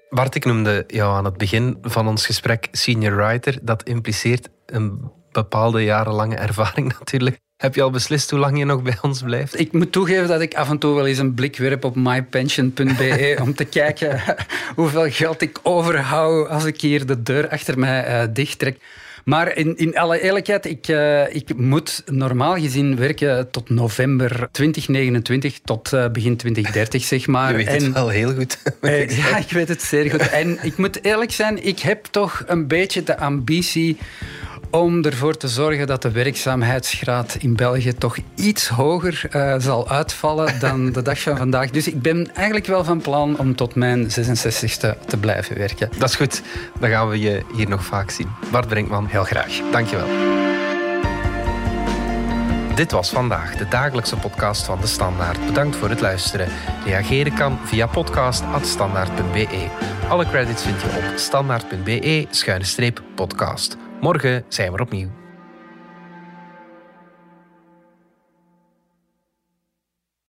Bart, 0.10 0.36
ik 0.36 0.46
noemde 0.46 0.84
jou 0.88 1.16
aan 1.16 1.26
het 1.26 1.38
begin 1.38 1.78
van 1.82 2.08
ons 2.08 2.26
gesprek 2.26 2.68
senior 2.72 3.16
writer. 3.16 3.58
Dat 3.62 3.84
impliceert 3.84 4.50
een 4.66 5.12
bepaalde 5.32 5.84
jarenlange 5.84 6.36
ervaring 6.36 6.94
natuurlijk. 7.00 7.40
Heb 7.58 7.76
je 7.76 7.82
al 7.82 7.90
beslist 7.90 8.30
hoe 8.30 8.40
lang 8.40 8.58
je 8.58 8.66
nog 8.66 8.82
bij 8.82 8.98
ons 9.02 9.22
blijft? 9.22 9.60
Ik 9.60 9.72
moet 9.74 9.92
toegeven 9.92 10.28
dat 10.28 10.42
ik 10.42 10.54
af 10.54 10.70
en 10.70 10.78
toe 10.78 10.96
wel 10.96 11.08
eens 11.08 11.18
een 11.18 11.34
blik 11.34 11.58
werp 11.58 11.84
op 11.84 11.96
mypension.be 11.96 13.38
om 13.42 13.56
te 13.56 13.66
kijken 13.66 14.22
hoeveel 14.76 15.10
geld 15.10 15.42
ik 15.42 15.60
overhoud 15.64 16.50
als 16.50 16.66
ik 16.66 16.82
hier 16.82 17.06
de 17.06 17.24
deur 17.24 17.50
achter 17.50 17.80
mij 17.80 18.22
uh, 18.22 18.28
dichttrek. 18.34 18.78
Maar 19.24 19.58
in, 19.58 19.78
in 19.78 19.98
alle 19.98 20.22
eerlijkheid, 20.22 20.66
ik, 20.66 20.88
uh, 20.88 21.36
ik 21.36 21.56
moet 21.58 22.04
normaal 22.06 22.56
gezien 22.56 22.96
werken 22.96 23.52
tot 23.52 23.70
november 23.70 24.50
2029, 24.52 25.60
tot 25.64 25.94
uh, 25.94 26.10
begin 26.10 26.38
2030, 26.38 27.04
zeg 27.04 27.28
maar. 27.28 27.50
Je 27.50 27.66
weet 27.66 27.82
het 27.82 27.94
wel 27.94 28.10
heel 28.10 28.34
goed. 28.34 28.58
Uh, 28.82 29.10
ja, 29.18 29.38
ik 29.38 29.50
weet 29.50 29.68
het 29.68 29.82
zeer 29.82 30.10
goed. 30.10 30.30
En 30.30 30.58
ik 30.62 30.78
moet 30.78 31.04
eerlijk 31.04 31.32
zijn, 31.32 31.66
ik 31.66 31.80
heb 31.80 32.06
toch 32.06 32.44
een 32.48 32.68
beetje 32.68 33.04
de 33.04 33.18
ambitie 33.18 33.98
om 34.72 35.04
ervoor 35.04 35.38
te 35.38 35.48
zorgen 35.48 35.88
dat 35.88 36.02
de 36.02 36.12
werkzaamheidsgraad 36.12 37.36
in 37.40 37.56
België 37.56 37.94
toch 37.94 38.18
iets 38.36 38.68
hoger 38.68 39.30
uh, 39.36 39.56
zal 39.58 39.90
uitvallen 39.90 40.60
dan 40.66 40.92
de 40.92 41.02
dag 41.02 41.22
van 41.22 41.38
vandaag. 41.38 41.70
Dus 41.70 41.88
ik 41.88 42.02
ben 42.02 42.34
eigenlijk 42.34 42.66
wel 42.66 42.84
van 42.84 43.02
plan 43.02 43.38
om 43.38 43.56
tot 43.56 43.76
mijn 43.76 44.10
66ste 44.10 45.06
te 45.08 45.18
blijven 45.20 45.58
werken. 45.58 45.90
Dat 45.98 46.10
is 46.10 46.16
goed. 46.16 46.42
Dan 46.80 46.90
gaan 46.90 47.10
we 47.10 47.20
je 47.20 47.44
hier 47.56 47.70
nog 47.70 47.86
vaak 47.86 48.10
zien. 48.10 48.28
Bart 48.52 48.68
Brinkman, 48.68 49.06
heel 49.06 49.24
graag. 49.24 49.62
Dankjewel. 49.72 50.08
Dit 52.76 52.92
was 52.92 53.10
vandaag 53.10 53.56
de 53.56 53.68
dagelijkse 53.68 54.18
podcast 54.18 54.66
van 54.66 54.82
De 54.82 54.88
Standaard. 54.88 55.46
Bedankt 55.46 55.76
voor 55.76 55.90
het 55.90 56.02
luisteren. 56.02 56.48
Reageren 56.86 57.34
kan 57.34 57.60
via 57.64 57.88
podcast.standaard.be. 57.88 59.68
Alle 60.10 60.26
credits 60.26 60.64
vind 60.64 60.82
je 60.82 60.88
op 60.88 61.04
standaard.be-podcast. 61.16 63.78
Morgen 64.02 64.44
zijn 64.48 64.72
we 64.74 64.82
opnieuw. 64.82 65.21